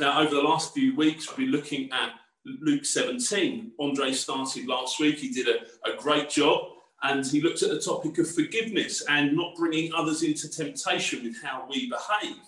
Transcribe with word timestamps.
Now, 0.00 0.22
over 0.22 0.34
the 0.34 0.40
last 0.40 0.72
few 0.72 0.96
weeks, 0.96 1.28
we've 1.28 1.46
been 1.46 1.60
looking 1.60 1.92
at 1.92 2.12
Luke 2.46 2.86
17. 2.86 3.72
Andre 3.78 4.12
started 4.12 4.66
last 4.66 4.98
week. 4.98 5.18
He 5.18 5.28
did 5.28 5.46
a, 5.46 5.90
a 5.90 5.94
great 5.98 6.30
job 6.30 6.70
and 7.02 7.26
he 7.26 7.42
looked 7.42 7.62
at 7.62 7.68
the 7.68 7.78
topic 7.78 8.16
of 8.16 8.30
forgiveness 8.30 9.04
and 9.10 9.36
not 9.36 9.54
bringing 9.56 9.92
others 9.92 10.22
into 10.22 10.48
temptation 10.48 11.22
with 11.22 11.36
how 11.42 11.66
we 11.68 11.90
behave. 11.90 12.40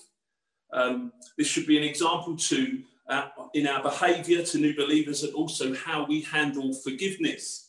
Um, 0.72 1.12
this 1.36 1.46
should 1.46 1.66
be 1.66 1.76
an 1.76 1.84
example 1.84 2.38
to 2.38 2.82
uh, 3.10 3.28
in 3.52 3.66
our 3.66 3.82
behaviour 3.82 4.42
to 4.44 4.58
new 4.58 4.74
believers 4.74 5.22
and 5.22 5.34
also 5.34 5.74
how 5.74 6.06
we 6.06 6.22
handle 6.22 6.72
forgiveness. 6.72 7.68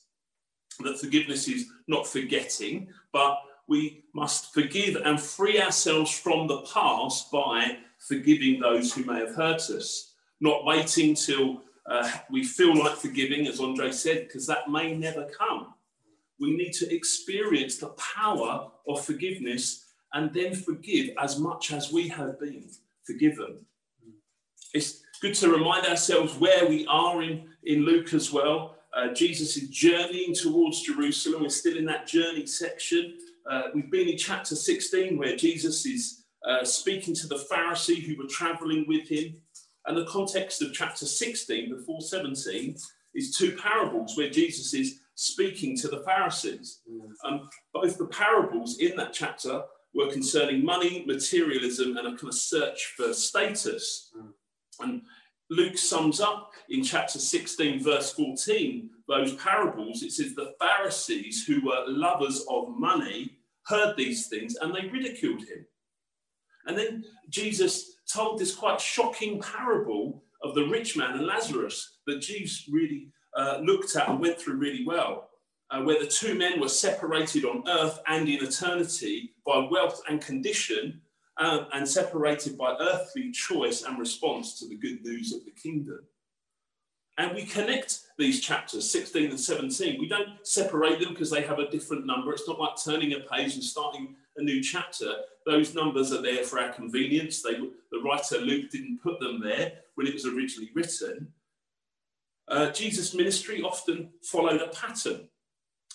That 0.79 0.97
forgiveness 0.97 1.49
is 1.49 1.65
not 1.89 2.07
forgetting, 2.07 2.87
but 3.11 3.37
we 3.67 4.05
must 4.13 4.53
forgive 4.53 4.95
and 4.95 5.19
free 5.19 5.61
ourselves 5.61 6.17
from 6.17 6.47
the 6.47 6.61
past 6.73 7.29
by 7.31 7.79
forgiving 8.07 8.59
those 8.59 8.93
who 8.93 9.03
may 9.05 9.19
have 9.19 9.35
hurt 9.35 9.69
us, 9.69 10.13
not 10.41 10.65
waiting 10.65 11.15
till 11.15 11.61
uh, 11.85 12.09
we 12.29 12.43
feel 12.43 12.77
like 12.77 12.95
forgiving, 12.95 13.47
as 13.47 13.59
Andre 13.59 13.91
said, 13.91 14.27
because 14.27 14.47
that 14.47 14.69
may 14.69 14.95
never 14.95 15.25
come. 15.37 15.73
We 16.39 16.55
need 16.55 16.73
to 16.73 16.93
experience 16.93 17.77
the 17.77 17.89
power 17.89 18.69
of 18.87 19.05
forgiveness 19.05 19.85
and 20.13 20.33
then 20.33 20.53
forgive 20.55 21.09
as 21.21 21.39
much 21.39 21.71
as 21.71 21.91
we 21.91 22.07
have 22.09 22.39
been 22.39 22.69
forgiven. 23.03 23.65
It's 24.73 25.01
good 25.21 25.35
to 25.35 25.51
remind 25.51 25.85
ourselves 25.85 26.37
where 26.37 26.67
we 26.67 26.85
are 26.87 27.21
in, 27.21 27.47
in 27.63 27.85
Luke 27.85 28.13
as 28.13 28.31
well. 28.31 28.75
Uh, 28.95 29.13
Jesus 29.13 29.57
is 29.57 29.69
journeying 29.69 30.35
towards 30.35 30.81
Jerusalem. 30.81 31.41
We're 31.41 31.49
still 31.49 31.77
in 31.77 31.85
that 31.85 32.07
journey 32.07 32.45
section. 32.45 33.17
Uh, 33.49 33.63
we've 33.73 33.91
been 33.91 34.07
in 34.07 34.17
chapter 34.17 34.55
16 34.55 35.17
where 35.17 35.35
Jesus 35.35 35.85
is 35.85 36.22
uh, 36.45 36.63
speaking 36.63 37.15
to 37.15 37.27
the 37.27 37.45
Pharisee 37.51 38.01
who 38.03 38.21
were 38.21 38.29
traveling 38.29 38.85
with 38.87 39.07
him. 39.07 39.35
And 39.85 39.97
the 39.97 40.05
context 40.05 40.61
of 40.61 40.73
chapter 40.73 41.05
16 41.05 41.75
before 41.75 42.01
17 42.01 42.75
is 43.15 43.35
two 43.35 43.57
parables 43.57 44.17
where 44.17 44.29
Jesus 44.29 44.73
is 44.73 44.99
speaking 45.15 45.77
to 45.77 45.87
the 45.87 46.03
Pharisees. 46.03 46.81
Mm. 46.89 47.11
Um, 47.23 47.49
both 47.73 47.97
the 47.97 48.07
parables 48.07 48.79
in 48.79 48.95
that 48.95 49.13
chapter 49.13 49.63
were 49.93 50.11
concerning 50.11 50.65
money, 50.65 51.03
materialism, 51.05 51.97
and 51.97 52.07
a 52.07 52.11
kind 52.11 52.29
of 52.29 52.33
search 52.33 52.93
for 52.97 53.13
status. 53.13 54.11
Mm. 54.17 54.33
And 54.79 55.01
Luke 55.49 55.77
sums 55.77 56.19
up 56.19 56.51
in 56.69 56.83
chapter 56.83 57.19
16, 57.19 57.83
verse 57.83 58.13
14, 58.13 58.89
those 59.07 59.35
parables. 59.35 60.01
It 60.01 60.11
says, 60.11 60.33
The 60.33 60.53
Pharisees, 60.59 61.45
who 61.45 61.65
were 61.65 61.83
lovers 61.87 62.45
of 62.49 62.69
money, 62.69 63.37
heard 63.65 63.95
these 63.95 64.27
things 64.27 64.55
and 64.55 64.73
they 64.73 64.87
ridiculed 64.87 65.41
him. 65.41 65.65
And 66.65 66.77
then 66.77 67.03
Jesus 67.29 67.97
told 68.11 68.39
this 68.39 68.55
quite 68.55 68.79
shocking 68.79 69.41
parable 69.41 70.23
of 70.43 70.55
the 70.55 70.67
rich 70.67 70.97
man 70.97 71.17
and 71.17 71.25
Lazarus 71.25 71.97
that 72.07 72.21
Jesus 72.21 72.67
really 72.71 73.07
uh, 73.37 73.59
looked 73.63 73.95
at 73.95 74.09
and 74.09 74.19
went 74.19 74.39
through 74.39 74.55
really 74.55 74.85
well 74.85 75.29
uh, 75.73 75.81
where 75.81 75.99
the 75.99 76.07
two 76.07 76.35
men 76.35 76.59
were 76.59 76.69
separated 76.69 77.45
on 77.45 77.63
earth 77.67 77.99
and 78.07 78.29
in 78.29 78.43
eternity 78.43 79.33
by 79.45 79.67
wealth 79.71 80.01
and 80.07 80.21
condition, 80.21 81.01
um, 81.37 81.67
and 81.73 81.87
separated 81.87 82.57
by 82.57 82.75
earthly 82.79 83.31
choice 83.31 83.81
and 83.81 83.97
response 83.97 84.59
to 84.59 84.67
the 84.67 84.75
good 84.75 85.03
news 85.03 85.33
of 85.33 85.43
the 85.45 85.51
kingdom. 85.51 85.99
And 87.17 87.35
we 87.35 87.45
connect 87.45 87.99
these 88.17 88.41
chapters, 88.41 88.89
16 88.89 89.29
and 89.29 89.39
17. 89.39 89.99
We 89.99 90.07
don't 90.07 90.29
separate 90.43 90.99
them 90.99 91.09
because 91.09 91.29
they 91.29 91.41
have 91.41 91.59
a 91.59 91.69
different 91.69 92.05
number. 92.05 92.31
It's 92.31 92.47
not 92.47 92.59
like 92.59 92.71
turning 92.83 93.13
a 93.13 93.19
page 93.19 93.53
and 93.53 93.63
starting 93.63 94.15
a 94.37 94.43
new 94.43 94.63
chapter. 94.63 95.13
Those 95.45 95.75
numbers 95.75 96.11
are 96.11 96.21
there 96.21 96.43
for 96.43 96.59
our 96.59 96.73
convenience. 96.73 97.41
They, 97.41 97.53
the 97.53 98.01
writer 98.03 98.39
Luke 98.39 98.71
didn't 98.71 99.01
put 99.03 99.19
them 99.19 99.39
there 99.43 99.73
when 99.95 100.07
it 100.07 100.13
was 100.13 100.25
originally 100.25 100.71
written. 100.73 101.27
Uh, 102.47 102.71
Jesus' 102.71 103.13
ministry 103.13 103.61
often 103.61 104.09
followed 104.23 104.61
a 104.61 104.67
pattern 104.67 105.27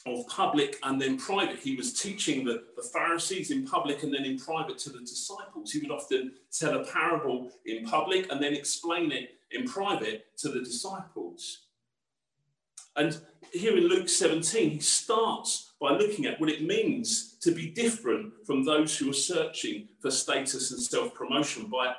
of 0.06 0.26
public 0.28 0.78
and 0.84 1.00
then 1.00 1.18
private. 1.18 1.58
He 1.58 1.74
was 1.74 1.92
teaching 1.92 2.44
the, 2.44 2.62
the 2.76 2.82
Pharisees 2.82 3.50
in 3.50 3.66
public 3.66 4.02
and 4.02 4.14
then 4.14 4.24
in 4.24 4.38
private 4.38 4.78
to 4.78 4.90
the 4.90 5.00
disciples. 5.00 5.72
He 5.72 5.80
would 5.80 5.90
often 5.90 6.32
tell 6.52 6.80
a 6.80 6.84
parable 6.84 7.50
in 7.66 7.84
public 7.84 8.30
and 8.30 8.42
then 8.42 8.54
explain 8.54 9.12
it 9.12 9.37
in 9.50 9.64
private 9.64 10.26
to 10.38 10.48
the 10.48 10.60
disciples. 10.60 11.66
And 12.96 13.20
here 13.52 13.76
in 13.76 13.84
Luke 13.84 14.08
17, 14.08 14.70
he 14.70 14.80
starts 14.80 15.72
by 15.80 15.92
looking 15.92 16.26
at 16.26 16.40
what 16.40 16.50
it 16.50 16.64
means 16.64 17.36
to 17.40 17.52
be 17.52 17.70
different 17.70 18.32
from 18.46 18.64
those 18.64 18.96
who 18.96 19.10
are 19.10 19.14
searching 19.14 19.88
for 20.00 20.10
status 20.10 20.72
and 20.72 20.82
self 20.82 21.14
promotion 21.14 21.66
by 21.66 21.94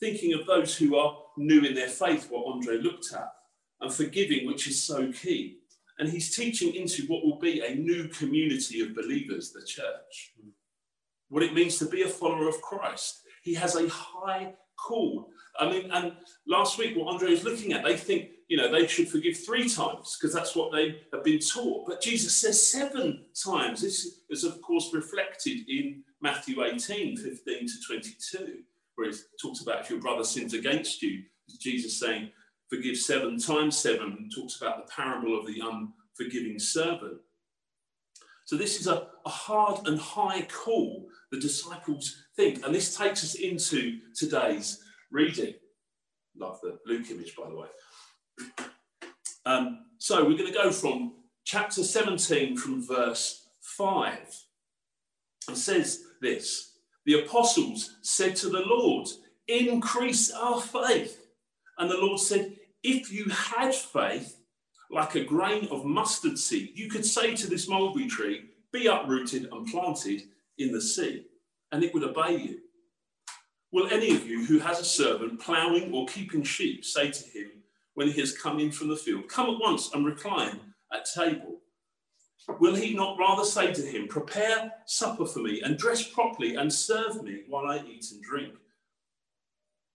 thinking 0.00 0.32
of 0.34 0.46
those 0.46 0.76
who 0.76 0.96
are 0.96 1.16
new 1.36 1.62
in 1.62 1.74
their 1.74 1.88
faith, 1.88 2.28
what 2.30 2.52
Andre 2.52 2.78
looked 2.78 3.12
at, 3.12 3.32
and 3.80 3.92
forgiving, 3.92 4.46
which 4.46 4.66
is 4.66 4.82
so 4.82 5.12
key 5.12 5.60
and 6.00 6.08
he's 6.08 6.34
teaching 6.34 6.74
into 6.74 7.02
what 7.06 7.22
will 7.22 7.38
be 7.38 7.60
a 7.60 7.74
new 7.74 8.08
community 8.08 8.80
of 8.80 8.94
believers, 8.94 9.52
the 9.52 9.60
church. 9.60 10.32
Hmm. 10.40 10.48
What 11.28 11.42
it 11.42 11.54
means 11.54 11.78
to 11.78 11.84
be 11.84 12.02
a 12.02 12.08
follower 12.08 12.48
of 12.48 12.60
Christ. 12.62 13.20
He 13.42 13.54
has 13.54 13.76
a 13.76 13.88
high 13.88 14.54
call. 14.76 15.28
I 15.60 15.70
mean, 15.70 15.90
and 15.92 16.12
last 16.46 16.78
week, 16.78 16.96
what 16.96 17.12
Andre 17.12 17.32
is 17.32 17.44
looking 17.44 17.72
at, 17.74 17.84
they 17.84 17.96
think, 17.96 18.30
you 18.48 18.56
know, 18.56 18.72
they 18.72 18.86
should 18.86 19.08
forgive 19.08 19.36
three 19.36 19.68
times 19.68 20.16
because 20.18 20.34
that's 20.34 20.56
what 20.56 20.72
they 20.72 21.02
have 21.12 21.22
been 21.22 21.38
taught. 21.38 21.86
But 21.86 22.00
Jesus 22.00 22.34
says 22.34 22.66
seven 22.66 23.26
times. 23.44 23.82
This 23.82 24.20
is, 24.30 24.44
of 24.44 24.60
course, 24.62 24.90
reflected 24.94 25.68
in 25.68 26.02
Matthew 26.22 26.64
18 26.64 27.16
15 27.16 27.66
to 27.66 27.74
22, 27.86 28.58
where 28.96 29.10
it 29.10 29.16
talks 29.40 29.60
about 29.60 29.82
if 29.82 29.90
your 29.90 30.00
brother 30.00 30.24
sins 30.24 30.54
against 30.54 31.02
you, 31.02 31.22
Jesus 31.60 32.00
saying, 32.00 32.30
forgive 32.70 32.96
seven 32.96 33.38
times 33.38 33.76
seven 33.76 34.16
and 34.18 34.32
talks 34.34 34.56
about 34.56 34.86
the 34.86 34.92
parable 34.92 35.38
of 35.38 35.46
the 35.46 35.60
unforgiving 35.60 36.58
servant. 36.58 37.18
So 38.46 38.56
this 38.56 38.80
is 38.80 38.86
a, 38.86 39.08
a 39.26 39.28
hard 39.28 39.86
and 39.86 39.98
high 39.98 40.42
call 40.42 41.06
the 41.30 41.38
disciples 41.38 42.24
think. 42.34 42.64
And 42.64 42.74
this 42.74 42.96
takes 42.96 43.22
us 43.22 43.34
into 43.34 43.98
today's 44.16 44.82
reading. 45.10 45.54
Love 46.36 46.60
the 46.62 46.78
Luke 46.86 47.10
image, 47.10 47.34
by 47.36 47.48
the 47.48 47.56
way. 47.56 47.68
Um, 49.44 49.86
so 49.98 50.24
we're 50.24 50.36
going 50.36 50.52
to 50.52 50.58
go 50.58 50.70
from 50.70 51.14
chapter 51.44 51.82
17 51.82 52.56
from 52.56 52.86
verse 52.86 53.48
5. 53.60 54.18
It 55.50 55.56
says 55.56 56.04
this 56.20 56.72
The 57.06 57.20
apostles 57.20 57.96
said 58.02 58.36
to 58.36 58.48
the 58.48 58.62
Lord, 58.64 59.08
Increase 59.48 60.30
our 60.30 60.60
faith. 60.60 61.26
And 61.78 61.90
the 61.90 61.96
Lord 61.96 62.20
said, 62.20 62.56
if 62.82 63.12
you 63.12 63.24
had 63.28 63.74
faith 63.74 64.36
like 64.90 65.14
a 65.14 65.24
grain 65.24 65.68
of 65.70 65.84
mustard 65.84 66.38
seed, 66.38 66.70
you 66.74 66.88
could 66.88 67.04
say 67.04 67.34
to 67.36 67.46
this 67.46 67.68
mulberry 67.68 68.06
tree, 68.06 68.44
Be 68.72 68.86
uprooted 68.86 69.48
and 69.50 69.66
planted 69.66 70.22
in 70.58 70.72
the 70.72 70.80
sea, 70.80 71.26
and 71.72 71.82
it 71.82 71.92
would 71.94 72.04
obey 72.04 72.36
you. 72.36 72.58
Will 73.72 73.88
any 73.90 74.14
of 74.16 74.26
you 74.26 74.44
who 74.44 74.58
has 74.58 74.80
a 74.80 74.84
servant 74.84 75.40
ploughing 75.40 75.92
or 75.92 76.06
keeping 76.06 76.42
sheep 76.42 76.84
say 76.84 77.10
to 77.10 77.28
him 77.28 77.50
when 77.94 78.08
he 78.08 78.20
has 78.20 78.36
come 78.36 78.58
in 78.58 78.72
from 78.72 78.88
the 78.88 78.96
field, 78.96 79.28
Come 79.28 79.50
at 79.50 79.60
once 79.60 79.92
and 79.94 80.04
recline 80.04 80.58
at 80.92 81.06
table? 81.14 81.60
Will 82.58 82.74
he 82.74 82.94
not 82.94 83.18
rather 83.18 83.44
say 83.44 83.72
to 83.72 83.82
him, 83.82 84.08
Prepare 84.08 84.72
supper 84.86 85.26
for 85.26 85.40
me 85.40 85.60
and 85.60 85.78
dress 85.78 86.02
properly 86.02 86.56
and 86.56 86.72
serve 86.72 87.22
me 87.22 87.42
while 87.48 87.66
I 87.66 87.84
eat 87.86 88.06
and 88.10 88.22
drink? 88.22 88.54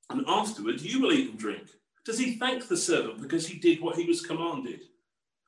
And 0.09 0.23
afterward 0.27 0.81
you 0.81 1.01
will 1.01 1.11
eat 1.11 1.31
and 1.31 1.39
drink. 1.39 1.67
Does 2.05 2.19
he 2.19 2.35
thank 2.35 2.67
the 2.67 2.77
servant 2.77 3.21
because 3.21 3.47
he 3.47 3.57
did 3.57 3.81
what 3.81 3.97
he 3.97 4.05
was 4.05 4.25
commanded? 4.25 4.81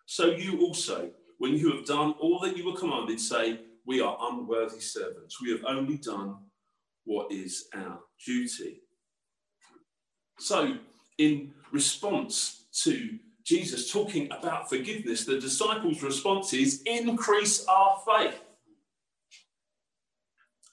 So 0.05 0.31
you 0.31 0.59
also, 0.61 1.11
when 1.37 1.53
you 1.53 1.71
have 1.71 1.85
done 1.85 2.15
all 2.19 2.39
that 2.39 2.57
you 2.57 2.65
were 2.65 2.77
commanded, 2.77 3.21
say, 3.21 3.59
We 3.85 4.01
are 4.01 4.17
unworthy 4.19 4.79
servants. 4.79 5.39
We 5.39 5.51
have 5.51 5.63
only 5.65 5.97
done 5.97 6.37
what 7.07 7.31
is 7.31 7.67
our 7.73 7.99
duty. 8.23 8.81
So, 10.39 10.75
in 11.17 11.53
response 11.71 12.65
to 12.83 13.17
Jesus 13.43 13.91
talking 13.91 14.29
about 14.31 14.69
forgiveness, 14.69 15.25
the 15.25 15.39
disciples' 15.39 16.03
response 16.03 16.53
is 16.53 16.83
increase 16.85 17.65
our 17.65 18.01
faith. 18.05 18.41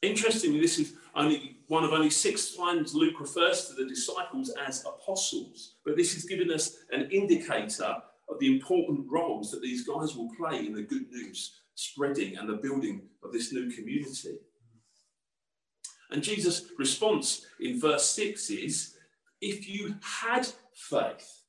Interestingly, 0.02 0.60
this 0.60 0.78
is 0.78 0.94
only 1.14 1.58
one 1.68 1.84
of 1.84 1.92
only 1.92 2.10
six 2.10 2.56
times 2.56 2.94
Luke 2.94 3.20
refers 3.20 3.68
to 3.68 3.74
the 3.74 3.88
disciples 3.88 4.52
as 4.66 4.84
apostles, 4.84 5.76
but 5.86 5.96
this 5.96 6.12
has 6.14 6.24
given 6.24 6.50
us 6.50 6.76
an 6.90 7.08
indicator 7.10 7.94
of 8.28 8.38
the 8.40 8.52
important 8.52 9.06
roles 9.08 9.50
that 9.52 9.62
these 9.62 9.86
guys 9.86 10.16
will 10.16 10.28
play 10.36 10.66
in 10.66 10.74
the 10.74 10.82
good 10.82 11.08
news 11.10 11.60
spreading 11.76 12.36
and 12.36 12.48
the 12.48 12.54
building 12.54 13.02
of 13.22 13.32
this 13.32 13.52
new 13.52 13.70
community. 13.70 14.36
And 16.14 16.22
Jesus' 16.22 16.70
response 16.78 17.44
in 17.58 17.80
verse 17.80 18.08
6 18.10 18.48
is 18.50 18.94
if 19.40 19.68
you 19.68 19.96
had 20.00 20.46
faith, 20.72 21.42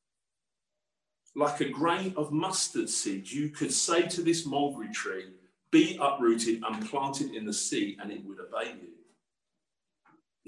like 1.35 1.61
a 1.61 1.69
grain 1.69 2.15
of 2.17 2.31
mustard 2.31 2.89
seed, 2.89 3.31
you 3.31 3.49
could 3.49 3.71
say 3.71 4.07
to 4.07 4.23
this 4.23 4.43
mulberry 4.43 4.91
tree, 4.91 5.25
Be 5.69 5.99
uprooted 6.01 6.63
and 6.67 6.89
planted 6.89 7.35
in 7.35 7.45
the 7.45 7.53
sea, 7.53 7.95
and 8.01 8.11
it 8.11 8.25
would 8.25 8.39
obey 8.39 8.71
you. 8.71 8.87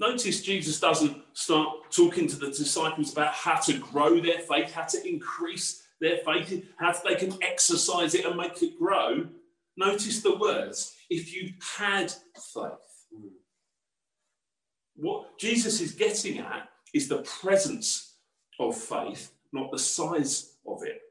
Notice 0.00 0.42
Jesus 0.42 0.80
doesn't 0.80 1.16
start 1.34 1.92
talking 1.92 2.26
to 2.26 2.36
the 2.36 2.48
disciples 2.48 3.12
about 3.12 3.34
how 3.34 3.54
to 3.60 3.78
grow 3.78 4.18
their 4.18 4.40
faith, 4.40 4.72
how 4.72 4.86
to 4.86 5.08
increase 5.08 5.84
their 6.00 6.18
faith, 6.26 6.64
how 6.76 6.92
they 7.04 7.14
can 7.14 7.40
exercise 7.40 8.16
it 8.16 8.24
and 8.24 8.36
make 8.36 8.60
it 8.64 8.80
grow. 8.80 9.28
Notice 9.76 10.22
the 10.22 10.36
words 10.36 10.96
if 11.08 11.32
you 11.32 11.52
had 11.76 12.12
faith. 12.52 12.88
What 14.98 15.38
Jesus 15.38 15.80
is 15.80 15.92
getting 15.92 16.38
at 16.38 16.68
is 16.92 17.06
the 17.06 17.22
presence 17.22 18.14
of 18.58 18.76
faith, 18.76 19.30
not 19.52 19.70
the 19.70 19.78
size 19.78 20.56
of 20.66 20.82
it. 20.82 21.02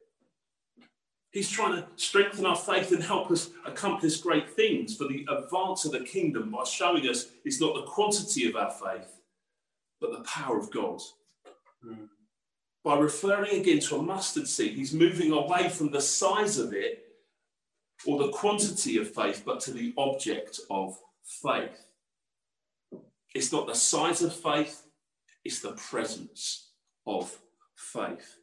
He's 1.31 1.49
trying 1.49 1.75
to 1.77 1.87
strengthen 1.95 2.45
our 2.45 2.57
faith 2.57 2.91
and 2.91 3.01
help 3.01 3.31
us 3.31 3.49
accomplish 3.65 4.17
great 4.17 4.49
things 4.49 4.97
for 4.97 5.05
the 5.05 5.25
advance 5.29 5.85
of 5.85 5.93
the 5.93 6.01
kingdom 6.01 6.51
by 6.51 6.65
showing 6.65 7.07
us 7.07 7.27
it's 7.45 7.61
not 7.61 7.75
the 7.75 7.83
quantity 7.83 8.49
of 8.49 8.57
our 8.57 8.71
faith, 8.71 9.21
but 10.01 10.11
the 10.11 10.23
power 10.23 10.59
of 10.59 10.69
God. 10.69 10.99
Mm. 11.85 12.09
By 12.83 12.97
referring 12.97 13.61
again 13.61 13.79
to 13.81 13.97
a 13.97 14.01
mustard 14.01 14.49
seed, 14.49 14.73
he's 14.73 14.93
moving 14.93 15.31
away 15.31 15.69
from 15.69 15.91
the 15.91 16.01
size 16.01 16.57
of 16.57 16.73
it 16.73 17.05
or 18.05 18.17
the 18.17 18.31
quantity 18.31 18.97
of 18.97 19.13
faith, 19.13 19.43
but 19.45 19.61
to 19.61 19.71
the 19.71 19.93
object 19.97 20.59
of 20.69 20.97
faith. 21.23 21.86
It's 23.33 23.51
not 23.51 23.67
the 23.67 23.75
size 23.75 24.21
of 24.21 24.33
faith, 24.33 24.83
it's 25.43 25.59
the 25.59 25.73
presence 25.73 26.71
of 27.05 27.37
faith. 27.75 28.37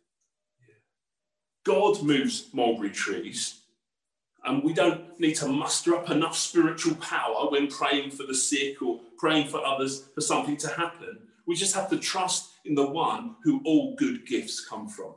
God 1.65 2.03
moves 2.03 2.49
mulberry 2.53 2.91
trees, 2.91 3.61
and 4.45 4.63
we 4.63 4.75
don't 4.75 5.19
need 5.19 5.35
to 5.37 5.49
muster 5.49 5.97
up 5.97 6.11
enough 6.11 6.37
spiritual 6.37 6.95
power 6.97 7.51
when 7.51 7.69
praying 7.69 8.11
for 8.11 8.25
the 8.25 8.35
sick 8.35 8.83
or 8.83 9.01
praying 9.19 9.49
for 9.49 9.65
others 9.65 10.05
for 10.15 10.21
something 10.21 10.57
to 10.59 10.69
happen. 10.69 11.19
We 11.47 11.55
just 11.55 11.75
have 11.75 11.89
to 11.91 11.99
trust 11.99 12.51
in 12.65 12.75
the 12.75 12.87
one 12.87 13.37
who 13.43 13.63
all 13.65 13.95
good 13.97 14.27
gifts 14.27 14.65
come 14.65 14.89
from. 14.89 15.15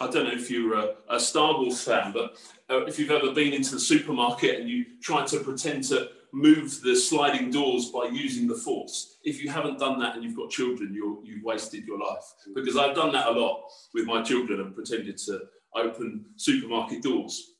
I 0.00 0.10
don't 0.10 0.24
know 0.24 0.32
if 0.32 0.50
you're 0.50 0.74
a, 0.74 0.94
a 1.08 1.20
Star 1.20 1.54
Wars 1.54 1.82
fan, 1.84 2.12
but 2.12 2.36
uh, 2.72 2.84
if 2.86 2.98
you've 2.98 3.10
ever 3.10 3.32
been 3.32 3.52
into 3.52 3.72
the 3.72 3.80
supermarket 3.80 4.58
and 4.58 4.68
you 4.68 4.84
try 5.02 5.24
to 5.26 5.40
pretend 5.40 5.84
to 5.84 6.08
move 6.32 6.80
the 6.82 6.96
sliding 6.96 7.50
doors 7.50 7.90
by 7.90 8.06
using 8.06 8.48
the 8.48 8.54
force. 8.54 9.18
If 9.22 9.42
you 9.42 9.50
haven't 9.50 9.78
done 9.78 9.98
that 10.00 10.14
and 10.14 10.24
you've 10.24 10.36
got 10.36 10.50
children, 10.50 10.94
you 10.94 11.22
have 11.34 11.44
wasted 11.44 11.84
your 11.84 11.98
life. 11.98 12.24
Because 12.54 12.76
I've 12.76 12.96
done 12.96 13.12
that 13.12 13.26
a 13.28 13.32
lot 13.32 13.64
with 13.92 14.06
my 14.06 14.22
children 14.22 14.60
and 14.60 14.74
pretended 14.74 15.18
to 15.18 15.40
open 15.76 16.24
supermarket 16.36 17.02
doors. 17.02 17.56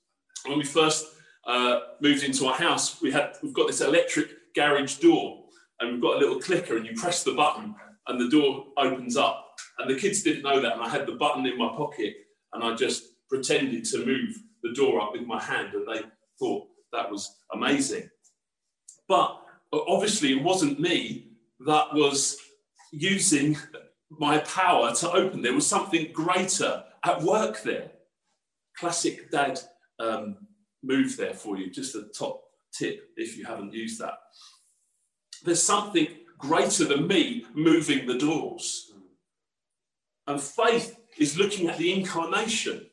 When 0.46 0.56
we 0.56 0.64
first 0.64 1.06
uh, 1.46 1.80
moved 2.00 2.24
into 2.24 2.46
our 2.46 2.54
house, 2.54 3.02
we 3.02 3.12
had 3.12 3.34
we've 3.42 3.52
got 3.52 3.66
this 3.66 3.82
electric 3.82 4.28
garage 4.54 4.96
door, 4.96 5.44
and 5.80 5.92
we've 5.92 6.02
got 6.02 6.16
a 6.16 6.18
little 6.18 6.40
clicker, 6.40 6.76
and 6.76 6.86
you 6.86 6.94
press 6.94 7.22
the 7.24 7.32
button, 7.32 7.74
and 8.08 8.20
the 8.20 8.30
door 8.30 8.66
opens 8.78 9.16
up. 9.16 9.54
And 9.78 9.90
the 9.90 9.98
kids 9.98 10.22
didn't 10.22 10.42
know 10.42 10.60
that, 10.60 10.72
and 10.72 10.82
I 10.82 10.88
had 10.88 11.06
the 11.06 11.12
button 11.12 11.44
in 11.46 11.58
my 11.58 11.68
pocket, 11.68 12.14
and 12.54 12.64
I 12.64 12.74
just 12.74 13.04
pretended 13.28 13.84
to 13.86 14.04
move 14.04 14.34
the 14.62 14.72
door 14.74 15.00
up 15.00 15.12
with 15.12 15.26
my 15.26 15.40
hand, 15.40 15.74
and 15.74 15.86
they 15.86 16.02
thought 16.38 16.68
that 16.92 17.10
was 17.10 17.36
amazing. 17.52 18.08
But 19.08 19.40
obviously, 19.72 20.32
it 20.32 20.42
wasn't 20.42 20.80
me 20.80 21.28
that 21.66 21.92
was 21.92 22.38
using 22.92 23.56
my 24.10 24.38
power 24.38 24.94
to 24.94 25.10
open. 25.10 25.42
There 25.42 25.54
was 25.54 25.66
something 25.66 26.12
greater 26.12 26.84
at 27.04 27.22
work 27.22 27.62
there. 27.62 27.90
Classic 28.76 29.30
dad 29.30 29.60
um, 29.98 30.36
move 30.82 31.16
there 31.16 31.34
for 31.34 31.56
you, 31.56 31.70
just 31.70 31.94
a 31.94 32.04
top 32.16 32.42
tip 32.72 33.10
if 33.16 33.36
you 33.36 33.44
haven't 33.44 33.72
used 33.72 34.00
that. 34.00 34.14
There's 35.44 35.62
something 35.62 36.08
greater 36.38 36.84
than 36.84 37.06
me 37.06 37.46
moving 37.54 38.06
the 38.06 38.18
doors. 38.18 38.92
And 40.26 40.40
faith 40.40 40.96
is 41.18 41.38
looking 41.38 41.68
at 41.68 41.78
the 41.78 41.92
incarnation. 41.92 42.86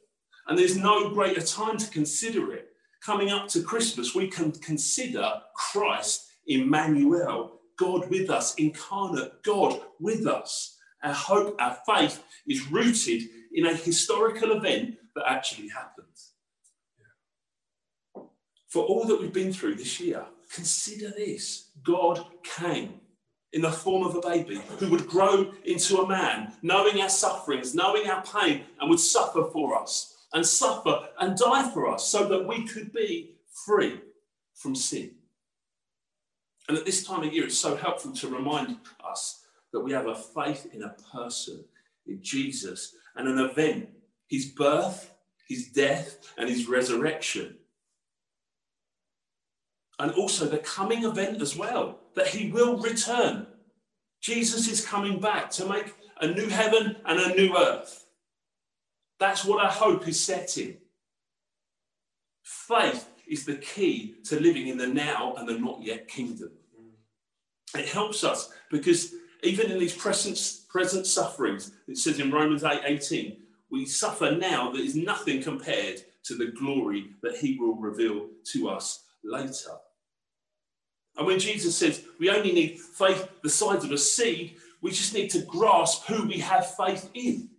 And 0.50 0.58
there's 0.58 0.76
no 0.76 1.12
greater 1.12 1.42
time 1.42 1.78
to 1.78 1.90
consider 1.92 2.52
it 2.54 2.70
coming 3.02 3.30
up 3.30 3.48
to 3.50 3.62
Christmas, 3.62 4.14
we 4.14 4.28
can 4.28 4.52
consider 4.52 5.32
Christ 5.56 6.28
Emmanuel, 6.48 7.60
God 7.78 8.10
with 8.10 8.30
us, 8.30 8.56
incarnate 8.56 9.44
God 9.44 9.82
with 10.00 10.28
us. 10.28 10.78
Our 11.04 11.14
hope, 11.14 11.56
our 11.60 11.78
faith 11.86 12.24
is 12.48 12.70
rooted 12.70 13.24
in 13.54 13.68
a 13.68 13.74
historical 13.74 14.52
event 14.52 14.98
that 15.16 15.24
actually 15.28 15.70
happened. 15.70 16.08
For 18.68 18.84
all 18.84 19.06
that 19.06 19.20
we've 19.20 19.34
been 19.34 19.54
through 19.54 19.76
this 19.76 20.00
year, 20.00 20.26
consider 20.54 21.10
this 21.12 21.70
God 21.84 22.24
came 22.44 22.96
in 23.54 23.62
the 23.62 23.72
form 23.72 24.04
of 24.04 24.16
a 24.16 24.22
baby 24.22 24.62
who 24.78 24.90
would 24.90 25.08
grow 25.08 25.52
into 25.64 25.98
a 26.02 26.08
man, 26.08 26.54
knowing 26.62 27.02
our 27.02 27.10
sufferings, 27.10 27.74
knowing 27.74 28.08
our 28.08 28.22
pain, 28.22 28.66
and 28.80 28.90
would 28.90 29.00
suffer 29.00 29.46
for 29.52 29.82
us 29.82 30.19
and 30.34 30.46
suffer 30.46 31.08
and 31.20 31.38
die 31.38 31.70
for 31.72 31.88
us 31.92 32.08
so 32.08 32.28
that 32.28 32.48
we 32.48 32.66
could 32.66 32.92
be 32.94 33.36
free 33.66 34.00
from 34.56 34.76
sin. 34.76 35.12
And 36.68 36.78
at 36.78 36.86
this 36.86 37.04
time 37.04 37.24
of 37.24 37.34
year, 37.34 37.46
it's 37.46 37.58
so 37.58 37.76
helpful 37.76 38.12
to 38.14 38.28
remind 38.28 38.78
us 39.04 39.44
that 39.74 39.80
we 39.80 39.92
have 39.92 40.08
a 40.08 40.16
faith 40.16 40.68
in 40.72 40.84
a 40.84 40.96
person, 41.12 41.64
in 42.06 42.20
Jesus, 42.22 42.94
and 43.16 43.28
an 43.28 43.40
event, 43.40 43.90
his 44.28 44.48
birth, 44.48 45.12
his 45.48 45.70
death, 45.70 46.32
and 46.38 46.48
his 46.48 46.68
resurrection. 46.68 47.56
And 49.98 50.12
also 50.12 50.46
the 50.46 50.60
coming 50.60 51.04
event 51.04 51.42
as 51.42 51.58
well, 51.58 52.00
that 52.16 52.28
he 52.28 52.52
will 52.52 52.78
return. 52.78 53.48
Jesus 54.22 54.68
is 54.68 54.86
coming 54.86 55.20
back 55.20 55.50
to 55.52 55.66
make 55.66 55.94
a 56.22 56.28
new 56.28 56.48
heaven 56.48 56.98
and 57.06 57.20
a 57.20 57.36
new 57.36 57.58
earth. 57.58 58.06
That's 59.20 59.44
what 59.46 59.64
our 59.64 59.72
hope 59.72 60.08
is 60.08 60.20
set 60.20 60.58
in. 60.58 60.78
Faith 62.44 63.10
is 63.28 63.46
the 63.46 63.56
key 63.56 64.16
to 64.26 64.40
living 64.40 64.68
in 64.68 64.78
the 64.78 64.88
now 64.88 65.36
and 65.38 65.48
the 65.48 65.58
not 65.58 65.82
yet 65.82 66.08
kingdom. 66.08 66.52
It 67.76 67.88
helps 67.90 68.24
us 68.24 68.50
because 68.72 69.14
even 69.44 69.72
in 69.72 69.78
these 69.78 69.96
present, 69.96 70.40
present 70.70 71.06
sufferings, 71.06 71.72
it 71.88 71.98
says 71.98 72.20
in 72.20 72.32
Romans 72.32 72.64
8 72.64 72.82
18, 72.84 73.38
we 73.70 73.86
suffer 73.86 74.32
now 74.32 74.72
that 74.72 74.82
is 74.82 74.96
nothing 74.96 75.44
compared 75.44 76.02
to 76.24 76.36
the 76.36 76.48
glory 76.48 77.12
that 77.22 77.38
he 77.38 77.58
will 77.60 77.76
reveal 77.76 78.28
to 78.46 78.70
us 78.70 79.04
later. 79.24 79.78
And 81.18 81.28
when 81.28 81.40
Jesus 81.40 81.78
says 81.78 82.04
we 82.20 82.30
only 82.30 82.52
need 82.52 82.80
faith 82.80 83.30
the 83.44 83.50
size 83.50 83.84
of 83.84 83.92
a 83.92 83.98
seed, 83.98 84.56
we 84.82 84.92
just 84.92 85.14
need 85.14 85.30
to 85.32 85.42
grasp 85.42 86.06
who 86.06 86.28
we 86.28 86.40
have 86.40 86.76
faith 86.76 87.10
in. 87.14 87.50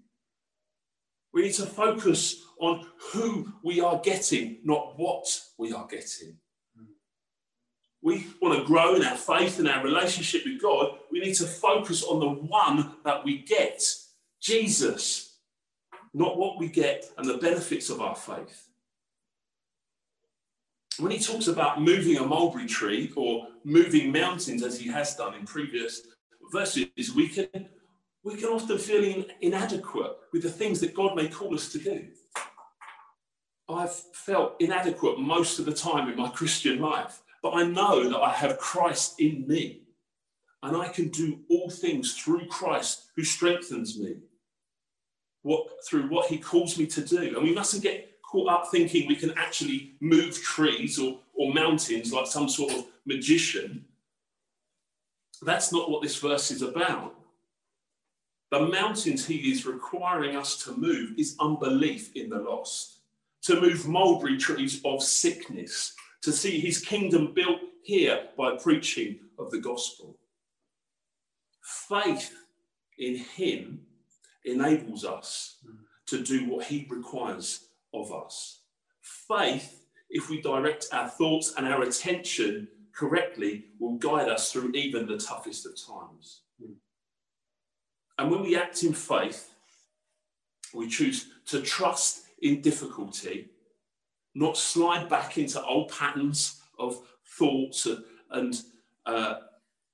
We 1.33 1.43
need 1.43 1.55
to 1.55 1.67
focus 1.67 2.45
on 2.59 2.87
who 3.13 3.53
we 3.63 3.81
are 3.81 4.01
getting, 4.03 4.59
not 4.65 4.99
what 4.99 5.27
we 5.59 5.73
are 5.73 5.87
getting. 5.87 6.37
We 8.03 8.27
want 8.41 8.59
to 8.59 8.65
grow 8.65 8.95
in 8.95 9.05
our 9.05 9.17
faith 9.17 9.59
and 9.59 9.69
our 9.69 9.85
relationship 9.85 10.43
with 10.45 10.61
God. 10.61 10.99
We 11.13 11.21
need 11.21 11.35
to 11.35 11.47
focus 11.47 12.03
on 12.03 12.21
the 12.21 12.31
one 12.31 12.93
that 13.05 13.25
we 13.25 13.39
get, 13.39 13.83
Jesus, 14.41 15.37
not 16.15 16.39
what 16.39 16.59
we 16.59 16.69
get 16.69 17.11
and 17.19 17.29
the 17.29 17.39
benefits 17.39 17.91
of 17.91 18.01
our 18.01 18.17
faith. 18.17 18.69
When 20.99 21.13
he 21.13 21.19
talks 21.19 21.47
about 21.47 21.81
moving 21.81 22.17
a 22.17 22.27
mulberry 22.27 22.67
tree 22.67 23.13
or 23.17 23.49
moving 23.65 24.13
mountains, 24.13 24.63
as 24.63 24.79
he 24.79 24.89
has 24.89 25.15
done 25.15 25.35
in 25.35 25.47
previous 25.47 26.03
verses, 26.53 27.15
we 27.15 27.29
can 27.29 27.69
we 28.23 28.37
can 28.37 28.49
often 28.49 28.79
feel 28.79 29.25
inadequate 29.41 30.17
with 30.33 30.43
the 30.43 30.51
things 30.51 30.81
that 30.81 30.95
God 30.95 31.17
may 31.17 31.29
call 31.29 31.55
us 31.55 31.73
to 31.73 31.79
do. 31.79 32.09
I've 33.69 33.93
felt 33.93 34.57
inadequate 34.61 35.19
most 35.19 35.59
of 35.59 35.65
the 35.65 35.73
time 35.73 36.09
in 36.09 36.17
my 36.17 36.29
Christian 36.29 36.81
life, 36.81 37.23
but 37.43 37.53
I 37.53 37.65
know 37.65 38.09
that 38.09 38.19
I 38.19 38.33
have 38.33 38.59
Christ 38.59 39.21
in 39.21 39.47
me 39.47 39.83
and 40.63 40.77
I 40.77 40.89
can 40.89 41.09
do 41.09 41.41
all 41.49 41.71
things 41.71 42.15
through 42.15 42.47
Christ 42.47 43.07
who 43.17 43.25
strengthens 43.25 43.99
me. 43.99 44.17
What 45.43 45.69
through 45.89 46.09
what 46.09 46.27
he 46.27 46.37
calls 46.37 46.79
me 46.79 46.87
to 46.89 47.03
do. 47.03 47.35
And 47.35 47.43
we 47.43 47.55
mustn't 47.55 47.83
get 47.83 48.21
caught 48.23 48.51
up 48.51 48.69
thinking 48.71 49.09
we 49.09 49.17
can 49.17 49.33
actually 49.39 49.95
move 50.01 50.41
trees 50.43 50.99
or, 50.99 51.19
or 51.33 51.55
mountains 51.55 52.13
like 52.13 52.27
some 52.27 52.49
sort 52.49 52.75
of 52.75 52.85
magician. 53.07 53.87
That's 55.41 55.73
not 55.73 55.91
what 55.91 56.03
this 56.03 56.17
verse 56.19 56.51
is 56.51 56.61
about. 56.61 57.15
The 58.51 58.67
mountains 58.67 59.25
he 59.27 59.53
is 59.53 59.65
requiring 59.65 60.35
us 60.35 60.57
to 60.65 60.77
move 60.77 61.13
is 61.17 61.37
unbelief 61.39 62.15
in 62.17 62.31
the 62.31 62.39
lost, 62.39 62.99
to 63.43 63.61
move 63.61 63.87
mulberry 63.87 64.37
trees 64.39 64.81
of 64.85 65.03
sickness, 65.03 65.95
to 66.23 66.33
see 66.33 66.59
his 66.59 66.81
kingdom 66.81 67.33
built 67.33 67.61
here 67.85 68.29
by 68.37 68.57
preaching 68.57 69.21
of 69.39 69.53
the 69.53 69.61
gospel. 69.61 70.17
Faith 71.63 72.35
in 72.99 73.17
him 73.17 73.81
enables 74.45 75.05
us 75.05 75.59
to 76.07 76.23
do 76.23 76.45
what 76.47 76.67
he 76.67 76.87
requires 76.91 77.69
of 77.95 78.13
us. 78.13 78.63
Faith, 79.01 79.85
if 80.11 80.29
we 80.29 80.41
direct 80.41 80.89
our 80.93 81.09
thoughts 81.09 81.55
and 81.57 81.69
our 81.69 81.83
attention 81.83 82.67
correctly 82.93 83.67
will 83.79 83.97
guide 83.97 84.29
us 84.29 84.53
through 84.53 84.73
even 84.73 85.07
the 85.07 85.19
toughest 85.19 85.67
of 85.67 85.77
times. 85.81 86.41
And 88.21 88.31
when 88.31 88.43
we 88.43 88.55
act 88.55 88.83
in 88.83 88.93
faith, 88.93 89.55
we 90.75 90.89
choose 90.89 91.29
to 91.47 91.63
trust 91.63 92.25
in 92.43 92.61
difficulty, 92.61 93.49
not 94.35 94.59
slide 94.59 95.09
back 95.09 95.39
into 95.39 95.65
old 95.65 95.91
patterns 95.91 96.61
of 96.79 97.01
thoughts 97.39 97.89
and, 98.31 98.61
uh, 99.07 99.37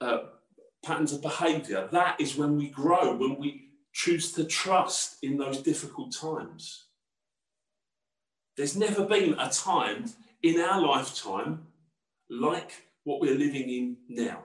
uh, 0.00 0.18
patterns 0.84 1.12
of 1.12 1.22
behavior. 1.22 1.88
That 1.92 2.20
is 2.20 2.36
when 2.36 2.56
we 2.56 2.68
grow, 2.68 3.14
when 3.14 3.38
we 3.38 3.70
choose 3.92 4.32
to 4.32 4.42
trust 4.44 5.22
in 5.22 5.36
those 5.36 5.62
difficult 5.62 6.12
times. 6.12 6.86
There's 8.56 8.76
never 8.76 9.06
been 9.06 9.38
a 9.38 9.50
time 9.50 10.06
in 10.42 10.58
our 10.60 10.80
lifetime 10.80 11.68
like 12.28 12.72
what 13.04 13.20
we're 13.20 13.38
living 13.38 13.68
in 13.68 13.96
now. 14.08 14.42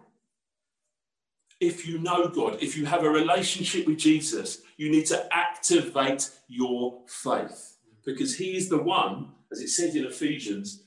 If 1.62 1.86
you 1.88 2.00
know 2.00 2.28
God, 2.28 2.58
if 2.60 2.76
you 2.76 2.86
have 2.88 3.04
a 3.04 3.10
relationship 3.10 3.86
with 3.86 4.00
Jesus, 4.00 4.64
you 4.78 4.90
need 4.90 5.06
to 5.06 5.28
activate 5.32 6.32
your 6.48 7.04
faith 7.08 7.78
because 8.04 8.36
He 8.36 8.58
is 8.58 8.68
the 8.68 8.82
one, 8.82 9.30
as 9.52 9.62
it 9.62 9.70
says 9.70 9.96
in 9.96 10.06
Ephesians, 10.06 10.84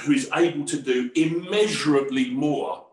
who 0.00 0.12
is 0.12 0.28
able 0.34 0.64
to 0.64 0.82
do 0.82 1.12
immeasurably 1.14 2.30
more, 2.30 2.86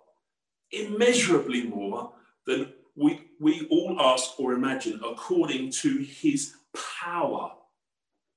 immeasurably 0.72 1.64
more 1.64 2.14
than 2.46 2.72
we, 2.96 3.20
we 3.40 3.68
all 3.72 3.98
ask 4.00 4.40
or 4.40 4.54
imagine 4.54 5.02
according 5.04 5.72
to 5.72 5.98
His 5.98 6.54
power 7.02 7.52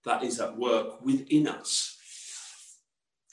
that 0.06 0.22
is 0.22 0.40
at 0.40 0.56
work 0.56 1.04
within 1.04 1.48
us. 1.48 1.98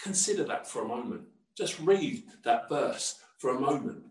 Consider 0.02 0.44
that 0.44 0.68
for 0.68 0.84
a 0.84 0.88
moment. 0.88 1.22
Just 1.58 1.80
read 1.80 2.24
that 2.44 2.68
verse 2.68 3.20
for 3.38 3.56
a 3.56 3.60
moment. 3.60 4.04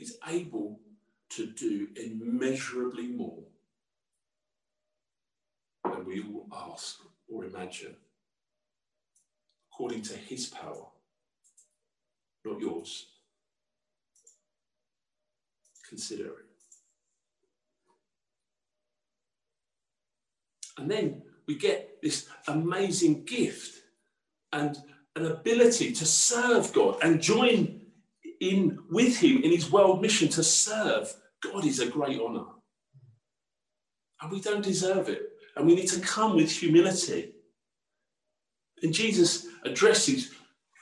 He's 0.00 0.09
able 0.26 0.80
to 1.30 1.46
do 1.46 1.88
immeasurably 1.96 3.06
more 3.06 3.42
than 5.84 6.04
we 6.04 6.22
all 6.22 6.46
ask 6.72 7.00
or 7.28 7.44
imagine, 7.44 7.94
according 9.72 10.02
to 10.02 10.16
his 10.16 10.46
power, 10.46 10.86
not 12.44 12.60
yours. 12.60 13.06
Consider 15.88 16.26
it. 16.26 16.46
And 20.78 20.90
then 20.90 21.22
we 21.46 21.56
get 21.56 22.00
this 22.02 22.28
amazing 22.48 23.24
gift 23.24 23.82
and 24.52 24.78
an 25.16 25.26
ability 25.26 25.92
to 25.92 26.06
serve 26.06 26.72
God 26.72 26.98
and 27.02 27.20
join 27.20 27.79
in 28.40 28.78
with 28.90 29.18
Him 29.18 29.42
in 29.42 29.50
His 29.50 29.70
world 29.70 30.02
mission 30.02 30.28
to 30.30 30.42
serve. 30.42 31.14
God 31.42 31.64
is 31.64 31.80
a 31.80 31.86
great 31.86 32.20
honour. 32.20 32.46
And 34.20 34.30
we 34.30 34.40
don't 34.40 34.64
deserve 34.64 35.08
it. 35.08 35.22
And 35.56 35.66
we 35.66 35.74
need 35.74 35.88
to 35.88 36.00
come 36.00 36.36
with 36.36 36.50
humility. 36.50 37.32
And 38.82 38.92
Jesus 38.92 39.46
addresses 39.64 40.32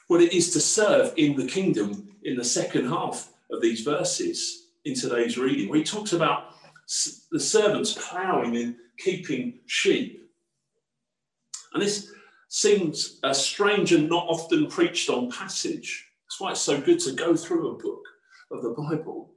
what 0.09 0.23
it 0.23 0.33
is 0.33 0.53
to 0.53 0.61
serve 0.61 1.13
in 1.17 1.37
the 1.37 1.47
kingdom 1.47 2.09
in 2.23 2.37
the 2.37 2.45
second 2.45 2.89
half 2.89 3.31
of 3.51 3.61
these 3.61 3.83
verses 3.83 4.69
in 4.85 4.95
today's 4.95 5.39
reading, 5.39 5.69
where 5.69 5.79
he 5.79 5.85
talks 5.85 6.13
about 6.13 6.55
the 7.31 7.41
servants 7.41 7.93
ploughing 7.93 8.57
and 8.57 8.77
keeping 8.99 9.61
sheep. 9.67 10.31
And 11.73 11.83
this 11.83 12.11
seems 12.49 13.21
a 13.23 13.35
strange 13.35 13.93
and 13.93 14.09
not 14.09 14.27
often 14.29 14.69
preached 14.69 15.11
on 15.11 15.31
passage. 15.31 16.08
That's 16.29 16.41
why 16.41 16.51
it's 16.51 16.61
so 16.61 16.81
good 16.81 17.01
to 17.01 17.13
go 17.13 17.35
through 17.35 17.69
a 17.69 17.79
book 17.79 18.03
of 18.51 18.63
the 18.63 18.71
Bible. 18.71 19.33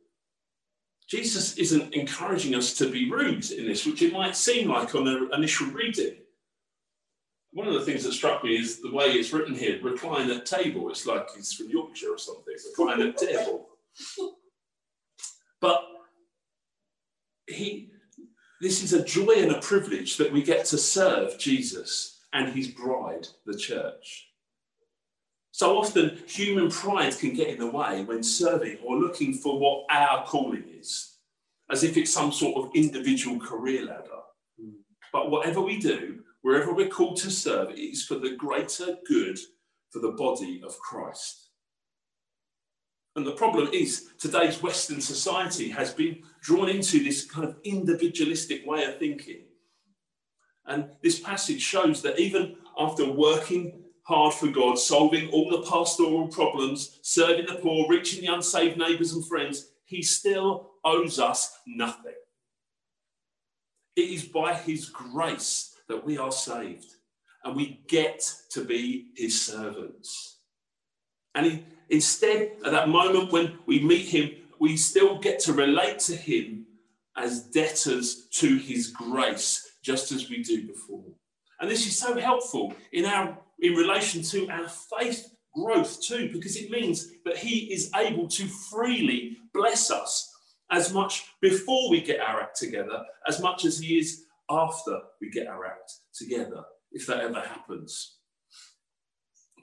Jesus 1.09 1.57
isn't 1.57 1.93
encouraging 1.93 2.53
us 2.53 2.73
to 2.75 2.89
be 2.89 3.09
rude 3.09 3.49
in 3.51 3.65
this, 3.65 3.85
which 3.85 4.01
it 4.01 4.13
might 4.13 4.35
seem 4.35 4.69
like 4.69 4.93
on 4.93 5.05
the 5.05 5.29
initial 5.33 5.67
reading. 5.67 6.17
One 7.53 7.67
of 7.67 7.73
the 7.73 7.81
things 7.81 8.03
that 8.03 8.13
struck 8.13 8.43
me 8.43 8.57
is 8.57 8.81
the 8.81 8.93
way 8.93 9.07
it's 9.07 9.33
written 9.33 9.55
here 9.55 9.79
recline 9.81 10.29
at 10.31 10.45
table. 10.45 10.89
It's 10.89 11.05
like 11.05 11.29
he's 11.35 11.53
from 11.53 11.69
Yorkshire 11.69 12.13
or 12.13 12.17
something, 12.17 12.55
recline 12.77 13.01
at 13.01 13.17
table. 13.17 13.67
But 15.59 15.83
he, 17.47 17.91
this 18.61 18.83
is 18.83 18.93
a 18.93 19.03
joy 19.03 19.33
and 19.37 19.51
a 19.51 19.59
privilege 19.59 20.17
that 20.17 20.31
we 20.31 20.43
get 20.43 20.65
to 20.65 20.77
serve 20.77 21.37
Jesus 21.37 22.21
and 22.33 22.53
his 22.53 22.69
bride, 22.69 23.27
the 23.45 23.57
church. 23.57 24.30
So 25.51 25.77
often, 25.77 26.17
human 26.27 26.71
pride 26.71 27.17
can 27.19 27.33
get 27.33 27.49
in 27.49 27.59
the 27.59 27.69
way 27.69 28.03
when 28.03 28.23
serving 28.23 28.77
or 28.83 28.97
looking 28.97 29.33
for 29.33 29.59
what 29.59 29.85
our 29.89 30.25
calling 30.25 30.63
is, 30.79 31.17
as 31.69 31.83
if 31.83 31.97
it's 31.97 32.13
some 32.13 32.31
sort 32.31 32.57
of 32.57 32.71
individual 32.73 33.39
career 33.39 33.85
ladder. 33.85 34.21
Mm. 34.61 34.75
But 35.11 35.29
whatever 35.29 35.61
we 35.61 35.77
do, 35.77 36.23
wherever 36.41 36.73
we're 36.73 36.87
called 36.87 37.17
to 37.17 37.29
serve, 37.29 37.71
it 37.71 37.79
is 37.79 38.05
for 38.05 38.15
the 38.15 38.35
greater 38.35 38.97
good 39.07 39.37
for 39.89 39.99
the 39.99 40.11
body 40.11 40.61
of 40.65 40.79
Christ. 40.79 41.49
And 43.17 43.27
the 43.27 43.33
problem 43.33 43.69
is, 43.73 44.09
today's 44.17 44.63
Western 44.63 45.01
society 45.01 45.67
has 45.69 45.93
been 45.93 46.23
drawn 46.41 46.69
into 46.69 47.03
this 47.03 47.29
kind 47.29 47.45
of 47.45 47.57
individualistic 47.65 48.65
way 48.65 48.85
of 48.85 48.99
thinking. 48.99 49.41
And 50.65 50.91
this 51.03 51.19
passage 51.19 51.61
shows 51.61 52.01
that 52.03 52.19
even 52.19 52.55
after 52.77 53.11
working 53.11 53.83
hard 54.03 54.33
for 54.33 54.47
God, 54.47 54.77
solving 54.77 55.29
all 55.29 55.49
the 55.49 55.69
pastoral 55.69 56.27
problems, 56.27 56.99
serving 57.01 57.45
the 57.45 57.55
poor, 57.55 57.87
reaching 57.87 58.21
the 58.21 58.33
unsaved 58.33 58.77
neighbours 58.77 59.13
and 59.13 59.25
friends, 59.25 59.71
he 59.85 60.01
still 60.01 60.71
owes 60.83 61.19
us 61.19 61.59
nothing. 61.67 62.13
It 63.95 64.09
is 64.09 64.23
by 64.23 64.53
his 64.53 64.89
grace 64.89 65.75
that 65.87 66.05
we 66.05 66.17
are 66.17 66.31
saved 66.31 66.95
and 67.43 67.55
we 67.55 67.81
get 67.87 68.23
to 68.51 68.63
be 68.63 69.07
his 69.15 69.41
servants. 69.41 70.39
And 71.35 71.45
he, 71.45 71.65
instead, 71.89 72.53
at 72.65 72.71
that 72.71 72.89
moment 72.89 73.31
when 73.31 73.59
we 73.65 73.79
meet 73.79 74.07
him, 74.07 74.31
we 74.59 74.77
still 74.77 75.19
get 75.19 75.39
to 75.41 75.53
relate 75.53 75.99
to 75.99 76.15
him 76.15 76.65
as 77.17 77.41
debtors 77.41 78.27
to 78.31 78.57
his 78.57 78.87
grace, 78.87 79.75
just 79.83 80.11
as 80.11 80.29
we 80.29 80.43
do 80.43 80.67
before. 80.67 81.03
And 81.59 81.69
this 81.69 81.85
is 81.85 81.97
so 81.97 82.17
helpful 82.17 82.73
in 82.91 83.05
our 83.05 83.37
in 83.61 83.73
relation 83.73 84.21
to 84.23 84.49
our 84.49 84.67
faith 84.67 85.33
growth 85.53 86.01
too, 86.01 86.29
because 86.33 86.55
it 86.55 86.71
means 86.71 87.11
that 87.25 87.37
He 87.37 87.71
is 87.73 87.91
able 87.95 88.27
to 88.27 88.45
freely 88.47 89.37
bless 89.53 89.91
us 89.91 90.29
as 90.71 90.93
much 90.93 91.25
before 91.41 91.89
we 91.89 92.01
get 92.01 92.19
our 92.19 92.41
act 92.41 92.57
together, 92.57 93.03
as 93.27 93.41
much 93.41 93.65
as 93.65 93.79
He 93.79 93.99
is 93.99 94.23
after 94.49 94.99
we 95.21 95.29
get 95.29 95.47
our 95.47 95.65
act 95.65 95.93
together, 96.13 96.63
if 96.91 97.05
that 97.07 97.21
ever 97.21 97.39
happens. 97.39 98.17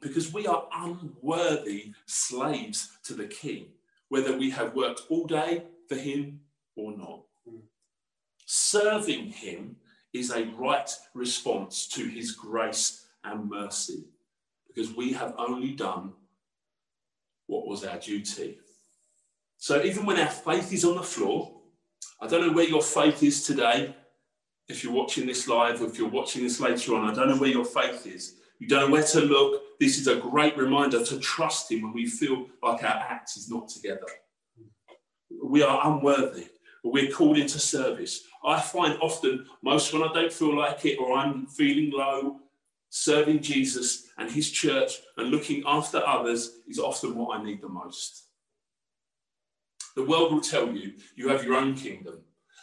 Because 0.00 0.33
we 0.33 0.47
are 0.47 0.69
unworthy 0.73 1.93
slaves 2.07 2.88
to 3.05 3.14
the 3.14 3.26
King, 3.26 3.67
whether 4.09 4.37
we 4.37 4.50
have 4.50 4.75
worked 4.75 5.02
all 5.09 5.26
day 5.26 5.64
for 5.88 5.97
Him 5.97 6.40
or 6.76 6.97
not. 6.97 7.23
Hmm. 7.49 7.61
Serving 8.47 9.31
Him 9.31 9.76
is 10.12 10.31
a 10.31 10.45
right 10.57 10.90
response 11.14 11.88
to 11.88 12.05
His 12.05 12.33
grace 12.33 13.07
and 13.30 13.49
mercy 13.49 14.04
because 14.68 14.94
we 14.94 15.12
have 15.12 15.35
only 15.38 15.73
done 15.73 16.12
what 17.47 17.66
was 17.66 17.85
our 17.85 17.99
duty. 17.99 18.58
So 19.56 19.82
even 19.82 20.06
when 20.06 20.20
our 20.20 20.30
faith 20.30 20.73
is 20.73 20.85
on 20.85 20.97
the 20.97 21.02
floor, 21.02 21.61
I 22.20 22.26
don't 22.26 22.47
know 22.47 22.52
where 22.52 22.68
your 22.68 22.82
faith 22.82 23.23
is 23.23 23.44
today. 23.44 23.94
If 24.68 24.85
you're 24.85 24.92
watching 24.92 25.26
this 25.26 25.49
live, 25.49 25.80
if 25.82 25.99
you're 25.99 26.08
watching 26.08 26.42
this 26.44 26.61
later 26.61 26.94
on, 26.94 27.08
I 27.08 27.14
don't 27.14 27.28
know 27.28 27.38
where 27.38 27.50
your 27.50 27.64
faith 27.64 28.06
is. 28.06 28.35
You 28.58 28.68
don't 28.68 28.87
know 28.87 28.92
where 28.92 29.04
to 29.04 29.20
look. 29.20 29.62
This 29.80 29.99
is 29.99 30.08
a 30.08 30.16
great 30.16 30.56
reminder 30.56 31.04
to 31.04 31.18
trust 31.18 31.70
Him 31.70 31.82
when 31.82 31.92
we 31.92 32.06
feel 32.06 32.47
like 32.62 32.82
our 32.82 32.90
act 32.90 33.37
is 33.37 33.49
not 33.50 33.68
together. 33.68 34.06
We 35.42 35.62
are 35.62 35.87
unworthy, 35.87 36.49
but 36.82 36.92
we're 36.92 37.11
called 37.11 37.38
into 37.38 37.58
service. 37.58 38.25
I 38.44 38.61
find 38.61 38.99
often, 39.00 39.47
most 39.62 39.92
when 39.92 40.02
I 40.02 40.12
don't 40.12 40.32
feel 40.32 40.56
like 40.56 40.85
it 40.85 40.99
or 40.99 41.16
I'm 41.16 41.47
feeling 41.47 41.92
low 41.92 42.40
serving 42.90 43.42
Jesus 43.42 44.09
and 44.18 44.30
his 44.30 44.50
church 44.50 45.00
and 45.16 45.30
looking 45.30 45.62
after 45.66 46.04
others 46.07 46.59
is 46.68 46.78
often 46.78 47.14
what 47.14 47.38
I 47.38 47.42
need 47.42 47.61
the 47.61 47.68
most. 47.68 48.25
The 49.97 50.04
world 50.04 50.33
will 50.33 50.40
tell 50.40 50.68
you 50.71 50.95
you 51.16 51.28
have 51.28 51.45
your 51.45 51.57
own 51.57 51.75
kingdom 51.75 52.21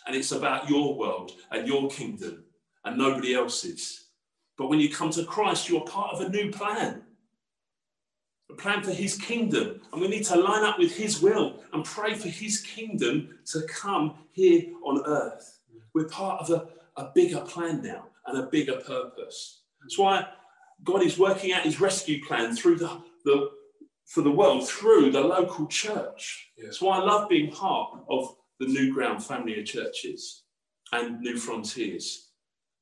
and 0.07 0.15
it's 0.15 0.31
about 0.31 0.69
your 0.69 0.97
world 0.97 1.33
and 1.51 1.67
your 1.67 1.89
kingdom 1.89 2.45
and 2.83 2.97
nobody 2.97 3.33
else's. 3.33 4.05
But 4.57 4.69
when 4.69 4.79
you 4.79 4.89
come 4.89 5.09
to 5.11 5.25
Christ, 5.25 5.67
you're 5.67 5.81
part 5.81 6.13
of 6.13 6.21
a 6.21 6.29
new 6.29 6.51
plan. 6.51 7.01
A 8.49 8.53
plan 8.53 8.83
for 8.83 8.91
his 8.91 9.17
kingdom. 9.17 9.81
And 9.91 10.01
we 10.01 10.07
need 10.07 10.23
to 10.25 10.37
line 10.37 10.63
up 10.63 10.79
with 10.79 10.95
his 10.95 11.21
will 11.21 11.63
and 11.73 11.83
pray 11.83 12.13
for 12.13 12.29
his 12.29 12.61
kingdom 12.61 13.37
to 13.47 13.63
come 13.63 14.15
here 14.31 14.63
on 14.83 15.03
earth. 15.05 15.59
We're 15.93 16.07
part 16.07 16.41
of 16.41 16.49
a, 16.51 17.01
a 17.01 17.11
bigger 17.13 17.41
plan 17.41 17.81
now 17.81 18.05
and 18.27 18.37
a 18.37 18.47
bigger 18.47 18.77
purpose. 18.77 19.63
That's 19.85 19.99
why 19.99 20.25
God 20.83 21.03
is 21.03 21.19
working 21.19 21.53
out 21.53 21.61
his 21.61 21.79
rescue 21.79 22.25
plan 22.25 22.55
through 22.55 22.77
the, 22.77 23.03
the 23.23 23.51
for 24.07 24.21
the 24.21 24.31
world 24.31 24.67
through 24.67 25.11
the 25.11 25.21
local 25.21 25.67
church. 25.67 26.49
Yeah. 26.57 26.65
That's 26.65 26.81
why 26.81 26.97
I 26.97 27.03
love 27.03 27.29
being 27.29 27.51
part 27.51 27.99
of 28.09 28.35
the 28.59 28.65
New 28.65 28.91
Ground 28.93 29.23
family 29.23 29.59
of 29.59 29.65
churches 29.65 30.43
and 30.91 31.23
Newfrontiers 31.23 32.15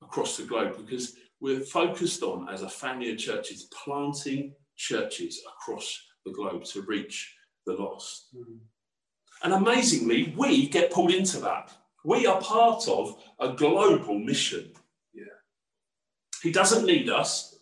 across 0.02 0.38
the 0.38 0.44
globe 0.44 0.78
because 0.78 1.16
we're 1.42 1.60
focused 1.60 2.24
on, 2.24 2.48
as 2.48 2.62
a 2.62 2.70
family 2.70 3.12
of 3.12 3.18
churches, 3.18 3.68
planting 3.84 4.54
churches 4.78 5.42
across 5.46 6.02
the 6.26 6.32
globe 6.32 6.64
to 6.64 6.84
reach 6.84 7.36
the 7.66 7.74
lost. 7.74 8.28
Mm. 8.34 8.60
And 9.44 9.54
amazingly, 9.54 10.34
we 10.38 10.70
get 10.70 10.92
pulled 10.92 11.12
into 11.12 11.40
that. 11.42 11.74
We 12.06 12.26
are 12.26 12.40
part 12.42 12.88
of 12.88 13.22
a 13.42 13.50
global 13.50 14.18
mission. 14.18 14.72
He 16.44 16.52
doesn't 16.52 16.86
need 16.86 17.10
us, 17.10 17.56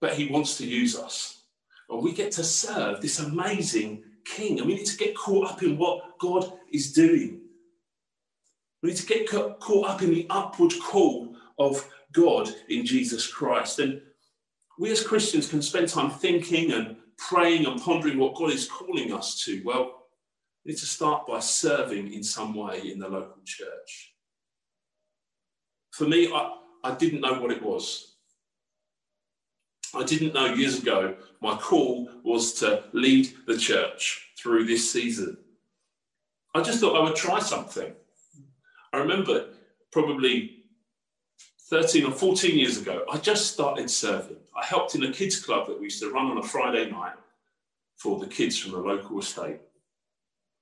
but 0.00 0.14
he 0.14 0.26
wants 0.26 0.58
to 0.58 0.66
use 0.66 0.98
us. 0.98 1.44
And 1.88 2.02
we 2.02 2.12
get 2.12 2.32
to 2.32 2.44
serve 2.44 3.00
this 3.00 3.20
amazing 3.20 4.02
king. 4.24 4.58
And 4.58 4.66
we 4.66 4.74
need 4.74 4.86
to 4.86 4.96
get 4.96 5.16
caught 5.16 5.52
up 5.52 5.62
in 5.62 5.78
what 5.78 6.18
God 6.18 6.52
is 6.72 6.92
doing. 6.92 7.40
We 8.82 8.90
need 8.90 8.96
to 8.96 9.06
get 9.06 9.28
caught 9.28 9.88
up 9.88 10.02
in 10.02 10.10
the 10.10 10.26
upward 10.28 10.72
call 10.82 11.36
of 11.60 11.86
God 12.12 12.48
in 12.68 12.84
Jesus 12.84 13.28
Christ. 13.28 13.78
And 13.78 14.02
we 14.80 14.90
as 14.90 15.06
Christians 15.06 15.48
can 15.48 15.62
spend 15.62 15.88
time 15.88 16.10
thinking 16.10 16.72
and 16.72 16.96
praying 17.16 17.64
and 17.64 17.80
pondering 17.80 18.18
what 18.18 18.34
God 18.34 18.50
is 18.50 18.68
calling 18.68 19.12
us 19.12 19.44
to. 19.44 19.62
Well, 19.64 20.06
we 20.64 20.72
need 20.72 20.78
to 20.78 20.86
start 20.86 21.28
by 21.28 21.38
serving 21.38 22.12
in 22.12 22.24
some 22.24 22.54
way 22.54 22.90
in 22.90 22.98
the 22.98 23.08
local 23.08 23.42
church. 23.44 24.14
For 25.92 26.08
me, 26.08 26.32
I, 26.32 26.56
I 26.82 26.94
didn't 26.94 27.20
know 27.20 27.40
what 27.40 27.52
it 27.52 27.62
was. 27.62 28.14
I 29.94 30.04
didn't 30.04 30.34
know 30.34 30.54
years 30.54 30.78
ago 30.78 31.16
my 31.40 31.56
call 31.56 32.08
was 32.22 32.54
to 32.54 32.84
lead 32.92 33.32
the 33.46 33.56
church 33.56 34.30
through 34.38 34.64
this 34.66 34.90
season. 34.90 35.36
I 36.54 36.62
just 36.62 36.80
thought 36.80 37.00
I 37.00 37.02
would 37.02 37.16
try 37.16 37.40
something. 37.40 37.92
I 38.92 38.98
remember 38.98 39.46
probably 39.92 40.64
13 41.70 42.04
or 42.04 42.10
14 42.10 42.58
years 42.58 42.78
ago, 42.78 43.04
I 43.10 43.16
just 43.18 43.52
started 43.52 43.88
serving. 43.88 44.36
I 44.56 44.64
helped 44.64 44.96
in 44.96 45.04
a 45.04 45.12
kids' 45.12 45.40
club 45.40 45.68
that 45.68 45.78
we 45.78 45.84
used 45.84 46.02
to 46.02 46.10
run 46.10 46.26
on 46.26 46.38
a 46.38 46.42
Friday 46.42 46.90
night 46.90 47.14
for 47.96 48.18
the 48.18 48.26
kids 48.26 48.58
from 48.58 48.72
the 48.72 48.78
local 48.78 49.20
estate. 49.20 49.60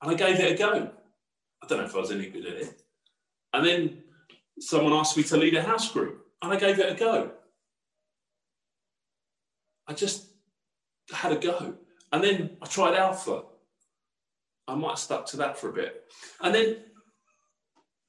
And 0.03 0.11
I 0.11 0.15
gave 0.15 0.39
it 0.39 0.53
a 0.53 0.59
go. 0.59 0.91
I 1.63 1.67
don't 1.67 1.79
know 1.79 1.85
if 1.85 1.95
I 1.95 1.99
was 1.99 2.11
any 2.11 2.29
good 2.29 2.47
at 2.47 2.57
it. 2.57 2.83
And 3.55 3.67
then 3.67 4.03
someone 4.61 4.93
asked 4.93 5.17
me 5.17 5.23
to 5.25 5.37
lead 5.37 5.55
a 5.55 5.63
house 5.63 5.93
group, 5.93 6.27
and 6.43 6.53
I 6.53 6.57
gave 6.57 6.79
it 6.79 6.93
a 6.93 6.95
go. 6.95 7.33
I 9.87 9.95
just 9.95 10.27
had 11.11 11.33
a 11.33 11.37
go. 11.37 11.75
And 12.13 12.23
then 12.23 12.57
I 12.63 12.67
tried 12.67 12.95
Alpha. 12.95 13.43
I 14.67 14.75
might 14.75 14.91
have 14.91 14.99
stuck 14.99 15.27
to 15.27 15.39
that 15.39 15.59
for 15.59 15.71
a 15.71 15.73
bit. 15.73 16.05
And 16.43 16.55
then, 16.55 16.77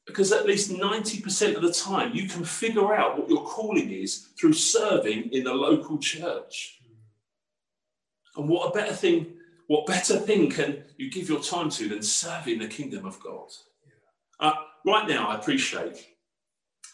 because 0.06 0.32
at 0.32 0.46
least 0.46 0.72
90% 0.72 1.56
of 1.56 1.62
the 1.62 1.72
time, 1.72 2.13
you 2.13 2.27
can 2.27 2.44
figure 2.44 2.94
out 2.94 3.18
what 3.18 3.29
your 3.29 3.46
calling 3.46 3.91
is 3.91 4.29
through 4.39 4.53
serving 4.53 5.29
in 5.32 5.44
the 5.44 5.53
local 5.53 5.98
church. 5.98 6.79
And 8.36 8.50
what 8.50 8.70
a 8.70 8.74
better 8.74 8.94
thing, 8.94 9.38
what 9.68 9.86
better 9.86 10.18
thing 10.18 10.50
can 10.50 10.84
you 10.98 11.10
give 11.10 11.29
your 11.29 11.41
time 11.41 11.70
to 11.72 11.88
than 11.88 12.01
serving 12.01 12.60
the 12.60 12.68
kingdom 12.68 13.06
of 13.06 13.20
God? 13.22 13.50
Uh, 14.39 14.53
right 14.86 15.08
now, 15.08 15.27
I 15.27 15.36
appreciate 15.36 16.08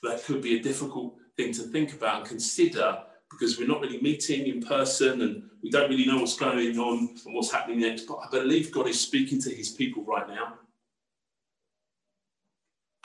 that 0.05 0.23
could 0.23 0.41
be 0.41 0.57
a 0.57 0.61
difficult 0.61 1.15
thing 1.37 1.53
to 1.53 1.63
think 1.63 1.93
about 1.93 2.19
and 2.19 2.27
consider 2.27 3.03
because 3.29 3.57
we're 3.57 3.67
not 3.67 3.81
really 3.81 4.01
meeting 4.01 4.47
in 4.47 4.61
person 4.61 5.21
and 5.21 5.43
we 5.61 5.69
don't 5.69 5.89
really 5.89 6.05
know 6.05 6.19
what's 6.19 6.37
going 6.37 6.77
on 6.77 7.09
and 7.25 7.35
what's 7.35 7.51
happening 7.51 7.81
next. 7.81 8.05
But 8.05 8.19
I 8.19 8.29
believe 8.29 8.71
God 8.71 8.87
is 8.87 8.99
speaking 8.99 9.41
to 9.41 9.49
his 9.49 9.71
people 9.71 10.03
right 10.03 10.27
now. 10.27 10.53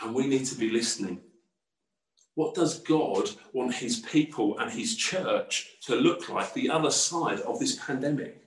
And 0.02 0.14
we 0.14 0.26
need 0.26 0.46
to 0.46 0.54
be 0.54 0.70
listening. 0.70 1.20
What 2.34 2.54
does 2.54 2.78
God 2.80 3.28
want 3.52 3.74
his 3.74 4.00
people 4.00 4.58
and 4.58 4.70
his 4.70 4.96
church 4.96 5.76
to 5.82 5.96
look 5.96 6.28
like 6.28 6.54
the 6.54 6.70
other 6.70 6.90
side 6.90 7.40
of 7.40 7.58
this 7.58 7.76
pandemic? 7.76 8.42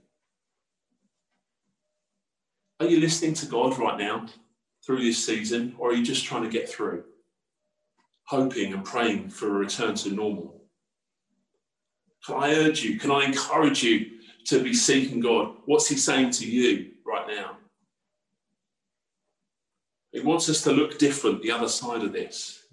Are 2.79 2.87
you 2.87 2.99
listening 2.99 3.33
to 3.35 3.45
God 3.45 3.77
right 3.77 3.99
now 3.99 4.25
through 4.85 5.03
this 5.03 5.23
season, 5.23 5.75
or 5.77 5.89
are 5.89 5.93
you 5.93 6.03
just 6.03 6.25
trying 6.25 6.43
to 6.43 6.49
get 6.49 6.67
through, 6.67 7.03
hoping 8.25 8.73
and 8.73 8.85
praying 8.85 9.29
for 9.29 9.47
a 9.47 9.51
return 9.51 9.95
to 9.95 10.11
normal? 10.11 10.61
Can 12.25 12.35
I 12.35 12.53
urge 12.55 12.83
you? 12.83 12.97
Can 12.99 13.11
I 13.11 13.25
encourage 13.25 13.83
you 13.83 14.11
to 14.45 14.63
be 14.63 14.73
seeking 14.73 15.19
God? 15.19 15.55
What's 15.65 15.87
He 15.87 15.97
saying 15.97 16.31
to 16.31 16.49
you 16.49 16.91
right 17.05 17.27
now? 17.27 17.57
He 20.11 20.21
wants 20.21 20.47
us 20.47 20.61
to 20.63 20.71
look 20.71 20.99
different 20.99 21.41
the 21.41 21.51
other 21.51 21.67
side 21.67 22.03
of 22.03 22.13
this. 22.13 22.63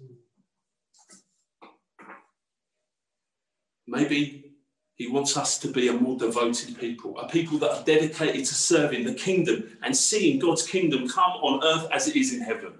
Maybe 3.87 4.53
He 4.95 5.07
wants 5.07 5.35
us 5.35 5.57
to 5.59 5.67
be 5.67 5.89
a 5.89 5.93
more 5.93 6.17
devoted 6.17 6.79
people, 6.79 7.19
a 7.19 7.27
people 7.27 7.57
that 7.57 7.71
are 7.71 7.83
dedicated 7.83 8.45
to 8.45 8.55
serving 8.55 9.03
the 9.03 9.15
kingdom 9.15 9.77
and 9.83 9.95
seeing 9.95 10.39
God's 10.39 10.65
kingdom 10.65 11.09
come 11.09 11.31
on 11.41 11.63
earth 11.63 11.89
as 11.91 12.07
it 12.07 12.15
is 12.15 12.33
in 12.33 12.41
heaven. 12.41 12.73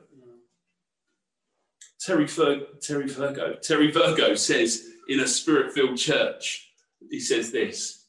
Terry, 2.01 2.27
Fer- 2.27 2.65
Terry 2.81 3.07
Virgo. 3.07 3.53
Terry 3.61 3.91
Virgo 3.91 4.35
says 4.35 4.87
in 5.07 5.19
a 5.19 5.27
spirit 5.27 5.71
filled 5.71 5.97
church. 5.97 6.71
He 7.09 7.19
says 7.19 7.51
this 7.51 8.01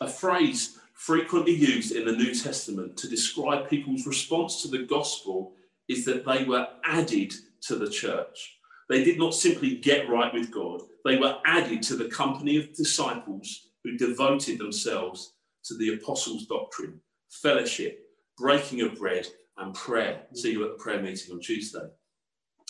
a 0.00 0.08
phrase 0.08 0.78
frequently 0.94 1.54
used 1.54 1.94
in 1.94 2.06
the 2.06 2.12
New 2.12 2.34
Testament 2.34 2.96
to 2.96 3.08
describe 3.08 3.68
people's 3.68 4.06
response 4.06 4.62
to 4.62 4.68
the 4.68 4.84
gospel 4.84 5.52
is 5.88 6.04
that 6.06 6.24
they 6.24 6.44
were 6.44 6.66
added 6.84 7.34
to 7.62 7.76
the 7.76 7.90
church. 7.90 8.56
They 8.88 9.04
did 9.04 9.18
not 9.18 9.34
simply 9.34 9.76
get 9.76 10.08
right 10.08 10.32
with 10.32 10.50
God, 10.50 10.82
they 11.04 11.16
were 11.16 11.38
added 11.44 11.82
to 11.84 11.96
the 11.96 12.08
company 12.08 12.56
of 12.56 12.74
disciples 12.74 13.68
who 13.84 13.96
devoted 13.96 14.58
themselves 14.58 15.34
to 15.64 15.76
the 15.76 15.94
apostles' 15.94 16.46
doctrine, 16.46 17.00
fellowship, 17.30 18.00
breaking 18.36 18.82
of 18.82 18.96
bread, 18.98 19.26
and 19.60 19.74
prayer. 19.74 20.22
See 20.34 20.52
you 20.52 20.64
at 20.64 20.72
the 20.72 20.82
prayer 20.82 21.00
meeting 21.00 21.32
on 21.32 21.40
Tuesday 21.40 21.86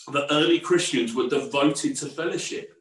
the 0.07 0.31
early 0.33 0.59
Christians 0.59 1.13
were 1.13 1.29
devoted 1.29 1.95
to 1.97 2.07
fellowship. 2.07 2.73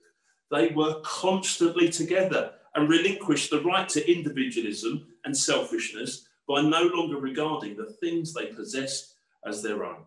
They 0.50 0.68
were 0.68 1.00
constantly 1.04 1.88
together 1.88 2.52
and 2.74 2.88
relinquished 2.88 3.50
the 3.50 3.62
right 3.62 3.88
to 3.90 4.10
individualism 4.12 5.06
and 5.24 5.36
selfishness 5.36 6.26
by 6.48 6.62
no 6.62 6.82
longer 6.82 7.18
regarding 7.18 7.76
the 7.76 7.92
things 8.00 8.32
they 8.32 8.46
possessed 8.46 9.14
as 9.46 9.62
their 9.62 9.84
own. 9.84 10.04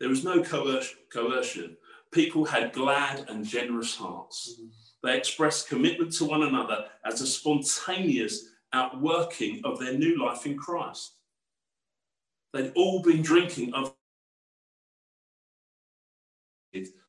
There 0.00 0.08
was 0.08 0.24
no 0.24 0.42
coercion. 0.42 1.76
People 2.12 2.44
had 2.44 2.72
glad 2.72 3.28
and 3.28 3.44
generous 3.44 3.96
hearts. 3.96 4.60
They 5.02 5.16
expressed 5.16 5.68
commitment 5.68 6.12
to 6.14 6.24
one 6.24 6.42
another 6.42 6.86
as 7.04 7.20
a 7.20 7.26
spontaneous 7.26 8.46
outworking 8.72 9.60
of 9.64 9.78
their 9.78 9.94
new 9.94 10.24
life 10.24 10.46
in 10.46 10.56
Christ. 10.56 11.16
They'd 12.54 12.72
all 12.76 13.02
been 13.02 13.20
drinking 13.20 13.74
of 13.74 13.92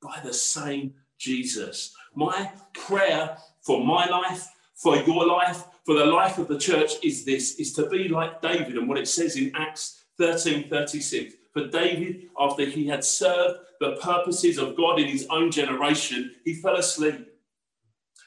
by 0.01 0.19
the 0.23 0.33
same 0.33 0.95
Jesus. 1.19 1.95
My 2.15 2.51
prayer 2.73 3.37
for 3.61 3.83
my 3.83 4.07
life, 4.07 4.47
for 4.73 4.95
your 4.97 5.27
life, 5.27 5.63
for 5.85 5.93
the 5.93 6.05
life 6.05 6.39
of 6.39 6.47
the 6.47 6.57
church 6.57 6.93
is 7.03 7.25
this 7.25 7.55
is 7.55 7.73
to 7.73 7.87
be 7.89 8.07
like 8.07 8.41
David 8.41 8.75
and 8.75 8.89
what 8.89 8.97
it 8.97 9.07
says 9.07 9.35
in 9.37 9.51
Acts 9.55 10.05
13 10.17 10.67
36. 10.67 11.35
For 11.53 11.67
David, 11.67 12.29
after 12.39 12.65
he 12.65 12.87
had 12.87 13.03
served 13.03 13.59
the 13.79 13.97
purposes 14.01 14.57
of 14.57 14.75
God 14.75 14.99
in 14.99 15.07
his 15.07 15.27
own 15.29 15.51
generation, 15.51 16.31
he 16.43 16.55
fell 16.55 16.75
asleep. 16.75 17.34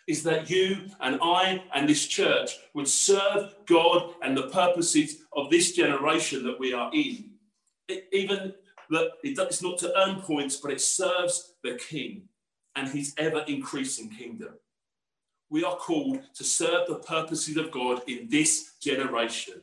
Is 0.08 0.22
that 0.22 0.48
you 0.48 0.86
and 1.00 1.18
I 1.22 1.62
and 1.74 1.86
this 1.86 2.06
church 2.06 2.56
would 2.72 2.88
serve 2.88 3.54
God 3.66 4.14
and 4.22 4.34
the 4.34 4.48
purposes 4.48 5.18
of 5.36 5.50
this 5.50 5.72
generation 5.72 6.42
that 6.44 6.58
we 6.58 6.72
are 6.72 6.90
in? 6.94 7.32
It, 7.88 8.08
even 8.10 8.54
that 8.88 9.10
it's 9.22 9.62
not 9.62 9.76
to 9.78 9.92
earn 9.98 10.22
points, 10.22 10.56
but 10.56 10.72
it 10.72 10.80
serves 10.80 11.52
the 11.62 11.74
king 11.74 12.22
and 12.74 12.88
his 12.88 13.12
ever 13.18 13.44
increasing 13.48 14.08
kingdom. 14.08 14.54
We 15.50 15.62
are 15.62 15.76
called 15.76 16.20
to 16.36 16.44
serve 16.44 16.88
the 16.88 17.00
purposes 17.00 17.58
of 17.58 17.70
God 17.70 18.00
in 18.06 18.28
this 18.30 18.76
generation 18.80 19.62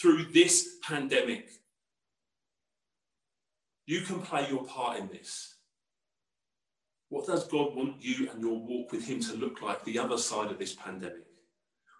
through 0.00 0.32
this 0.32 0.76
pandemic. 0.82 1.50
You 3.86 4.00
can 4.00 4.22
play 4.22 4.48
your 4.48 4.64
part 4.64 4.98
in 4.98 5.08
this. 5.08 5.55
What 7.08 7.26
does 7.26 7.46
God 7.46 7.74
want 7.74 7.96
you 8.00 8.28
and 8.30 8.40
your 8.40 8.58
walk 8.58 8.92
with 8.92 9.06
Him 9.06 9.20
to 9.20 9.36
look 9.36 9.62
like 9.62 9.84
the 9.84 9.98
other 9.98 10.18
side 10.18 10.50
of 10.50 10.58
this 10.58 10.74
pandemic? 10.74 11.26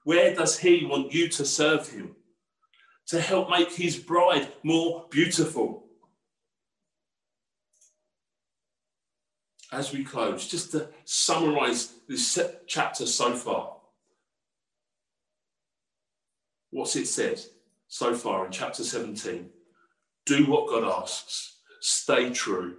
Where 0.05 0.35
does 0.35 0.59
He 0.59 0.85
want 0.85 1.13
you 1.13 1.29
to 1.29 1.45
serve 1.45 1.89
Him? 1.89 2.17
To 3.09 3.21
help 3.21 3.49
make 3.51 3.73
His 3.73 3.97
bride 3.97 4.49
more 4.65 5.07
beautiful, 5.11 5.85
as 9.73 9.93
we 9.93 10.03
close, 10.03 10.49
just 10.49 10.73
to 10.73 10.89
summarize 11.05 11.93
this 12.09 12.39
chapter 12.67 13.07
so 13.07 13.33
far. 13.35 13.77
What's 16.71 16.97
it 16.97 17.07
said 17.07 17.41
so 17.87 18.15
far 18.15 18.47
in 18.47 18.53
chapter 18.53 18.83
17? 18.83 19.51
Do 20.25 20.47
what 20.47 20.69
God 20.69 20.85
asks, 20.85 21.59
stay 21.81 22.31
true, 22.31 22.79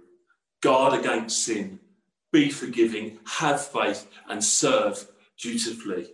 guard 0.60 0.98
against 0.98 1.44
sin, 1.44 1.80
be 2.32 2.50
forgiving, 2.50 3.18
have 3.26 3.64
faith, 3.64 4.10
and 4.28 4.42
serve 4.42 5.06
dutifully. 5.38 6.10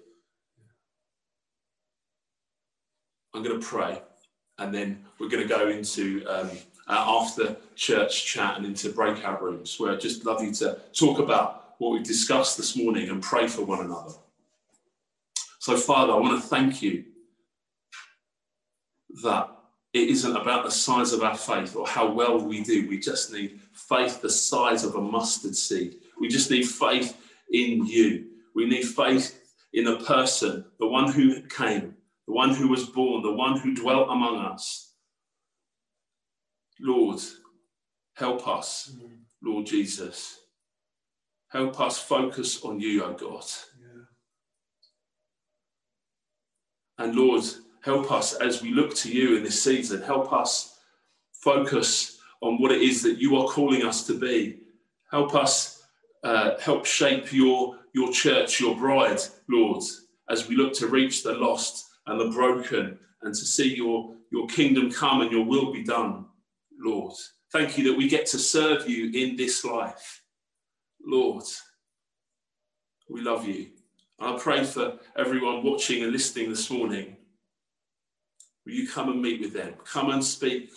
I'm 3.35 3.43
going 3.43 3.61
to 3.61 3.67
pray, 3.67 4.01
and 4.59 4.73
then 4.73 5.05
we're 5.19 5.29
going 5.29 5.43
to 5.43 5.49
go 5.49 5.69
into 5.69 6.25
um, 6.29 6.51
after 6.87 7.57
church 7.75 8.25
chat 8.27 8.57
and 8.57 8.65
into 8.65 8.91
breakout 8.91 9.43
rooms 9.43 9.79
where 9.79 9.93
I'd 9.93 10.01
just 10.01 10.25
love 10.25 10.43
you 10.43 10.53
to 10.55 10.79
talk 10.93 11.19
about 11.19 11.75
what 11.79 11.91
we've 11.91 12.05
discussed 12.05 12.57
this 12.57 12.77
morning 12.77 13.09
and 13.09 13.23
pray 13.23 13.49
for 13.49 13.63
one 13.63 13.81
another. 13.81 14.13
So, 15.59 15.77
Father, 15.77 16.13
I 16.13 16.17
want 16.17 16.41
to 16.41 16.49
thank 16.49 16.83
you 16.83 17.05
that 19.23 19.51
it 19.93 20.09
isn't 20.09 20.37
about 20.37 20.65
the 20.65 20.71
size 20.71 21.13
of 21.13 21.23
our 21.23 21.37
faith 21.37 21.77
or 21.77 21.87
how 21.87 22.11
well 22.11 22.39
we 22.39 22.63
do. 22.63 22.89
We 22.89 22.99
just 22.99 23.33
need 23.33 23.61
faith 23.73 24.21
the 24.21 24.31
size 24.31 24.85
of 24.85 24.97
a 24.97 25.01
mustard 25.01 25.57
seed. 25.57 25.97
We 26.21 26.29
just 26.29 26.51
need 26.51 26.65
faith 26.65 27.17
in 27.53 27.87
you. 27.87 28.27
We 28.55 28.67
need 28.67 28.85
faith 28.85 29.41
in 29.73 29.89
a 29.89 29.97
person, 30.05 30.65
the 30.79 30.87
one 30.87 31.13
who 31.13 31.43
came, 31.43 31.97
the 32.27 32.33
one 32.33 32.55
who 32.55 32.69
was 32.69 32.85
born, 32.85 33.23
the 33.23 33.33
one 33.33 33.59
who 33.59 33.75
dwelt 33.75 34.09
among 34.09 34.39
us. 34.39 34.93
Lord, 36.81 37.21
help 38.15 38.47
us, 38.49 38.97
Lord 39.43 39.67
Jesus. 39.67 40.39
Help 41.51 41.81
us 41.81 41.99
focus 41.99 42.65
on 42.65 42.81
you, 42.81 43.05
O 43.05 43.07
oh 43.07 43.13
God. 43.13 43.45
Yeah. 43.81 44.03
And 47.05 47.15
Lord, 47.15 47.45
help 47.83 48.11
us 48.11 48.35
as 48.35 48.63
we 48.63 48.73
look 48.73 48.95
to 48.97 49.13
you 49.13 49.37
in 49.37 49.45
this 49.45 49.63
season. 49.63 50.03
Help 50.03 50.33
us 50.33 50.79
focus 51.33 52.19
on 52.41 52.61
what 52.61 52.73
it 52.73 52.83
is 52.83 53.03
that 53.03 53.19
you 53.19 53.37
are 53.37 53.47
calling 53.47 53.85
us 53.85 54.07
to 54.07 54.19
be. 54.19 54.59
Help 55.11 55.35
us 55.35 55.74
uh, 56.25 56.59
help 56.59 56.87
shape 56.87 57.33
your, 57.33 57.77
your 57.93 58.11
church, 58.11 58.59
your 58.59 58.75
bride, 58.75 59.21
Lord, 59.49 59.85
as 60.31 60.49
we 60.49 60.57
look 60.57 60.73
to 60.75 60.89
reach 60.89 61.23
the 61.23 61.35
lost 61.35 61.87
and 62.07 62.19
the 62.19 62.35
broken 62.35 62.99
and 63.23 63.35
to 63.35 63.41
see 63.45 63.77
your, 63.77 64.15
your 64.33 64.47
kingdom 64.49 64.91
come 64.91 65.21
and 65.21 65.31
your 65.31 65.45
will 65.45 65.73
be 65.73 65.85
done, 65.85 66.25
Lord. 66.81 67.15
Thank 67.53 67.79
you 67.79 67.85
that 67.85 67.97
we 67.97 68.09
get 68.09 68.27
to 68.27 68.39
serve 68.39 68.89
you 68.89 69.11
in 69.13 69.37
this 69.37 69.65
life. 69.65 70.23
Lord, 71.07 71.45
we 73.09 73.21
love 73.21 73.47
you. 73.47 73.69
I 74.19 74.37
pray 74.39 74.65
for 74.65 74.99
everyone 75.17 75.63
watching 75.63 76.03
and 76.03 76.13
listening 76.13 76.49
this 76.49 76.71
morning. 76.71 77.17
Will 78.65 78.73
you 78.73 78.89
come 78.89 79.11
and 79.11 79.21
meet 79.21 79.41
with 79.41 79.53
them? 79.53 79.75
Come 79.85 80.11
and 80.11 80.25
speak 80.25 80.71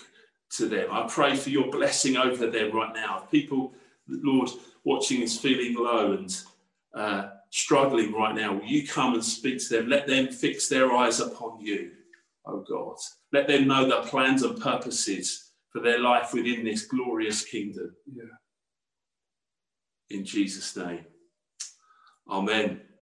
to 0.52 0.68
them. 0.68 0.90
I 0.92 1.08
pray 1.08 1.36
for 1.36 1.50
your 1.50 1.72
blessing 1.72 2.18
over 2.18 2.48
them 2.48 2.76
right 2.76 2.94
now. 2.94 3.28
People, 3.32 3.74
Lord, 4.08 4.50
watching 4.88 5.22
is 5.22 5.38
feeling 5.38 5.76
low 5.76 6.14
and 6.14 6.44
uh, 6.96 7.30
struggling 7.50 8.14
right 8.14 8.34
now, 8.34 8.54
will 8.54 8.66
you 8.66 8.88
come 8.88 9.16
and 9.16 9.24
speak 9.24 9.60
to 9.60 9.70
them? 9.70 9.90
Let 9.90 10.08
them 10.08 10.30
fix 10.30 10.70
their 10.70 10.94
eyes 10.94 11.20
upon 11.20 11.60
you, 11.60 11.92
oh 12.46 12.64
God. 12.68 12.96
Let 13.34 13.48
them 13.48 13.68
know 13.68 13.86
the 13.86 14.08
plans 14.08 14.44
and 14.44 14.60
purposes 14.60 15.52
for 15.74 15.82
their 15.82 16.00
life 16.00 16.34
within 16.34 16.64
this 16.64 16.86
glorious 16.86 17.44
kingdom. 17.44 17.94
Yeah. 18.16 18.24
In 20.10 20.24
Jesus' 20.24 20.76
name. 20.78 21.04
Amen. 22.30 22.80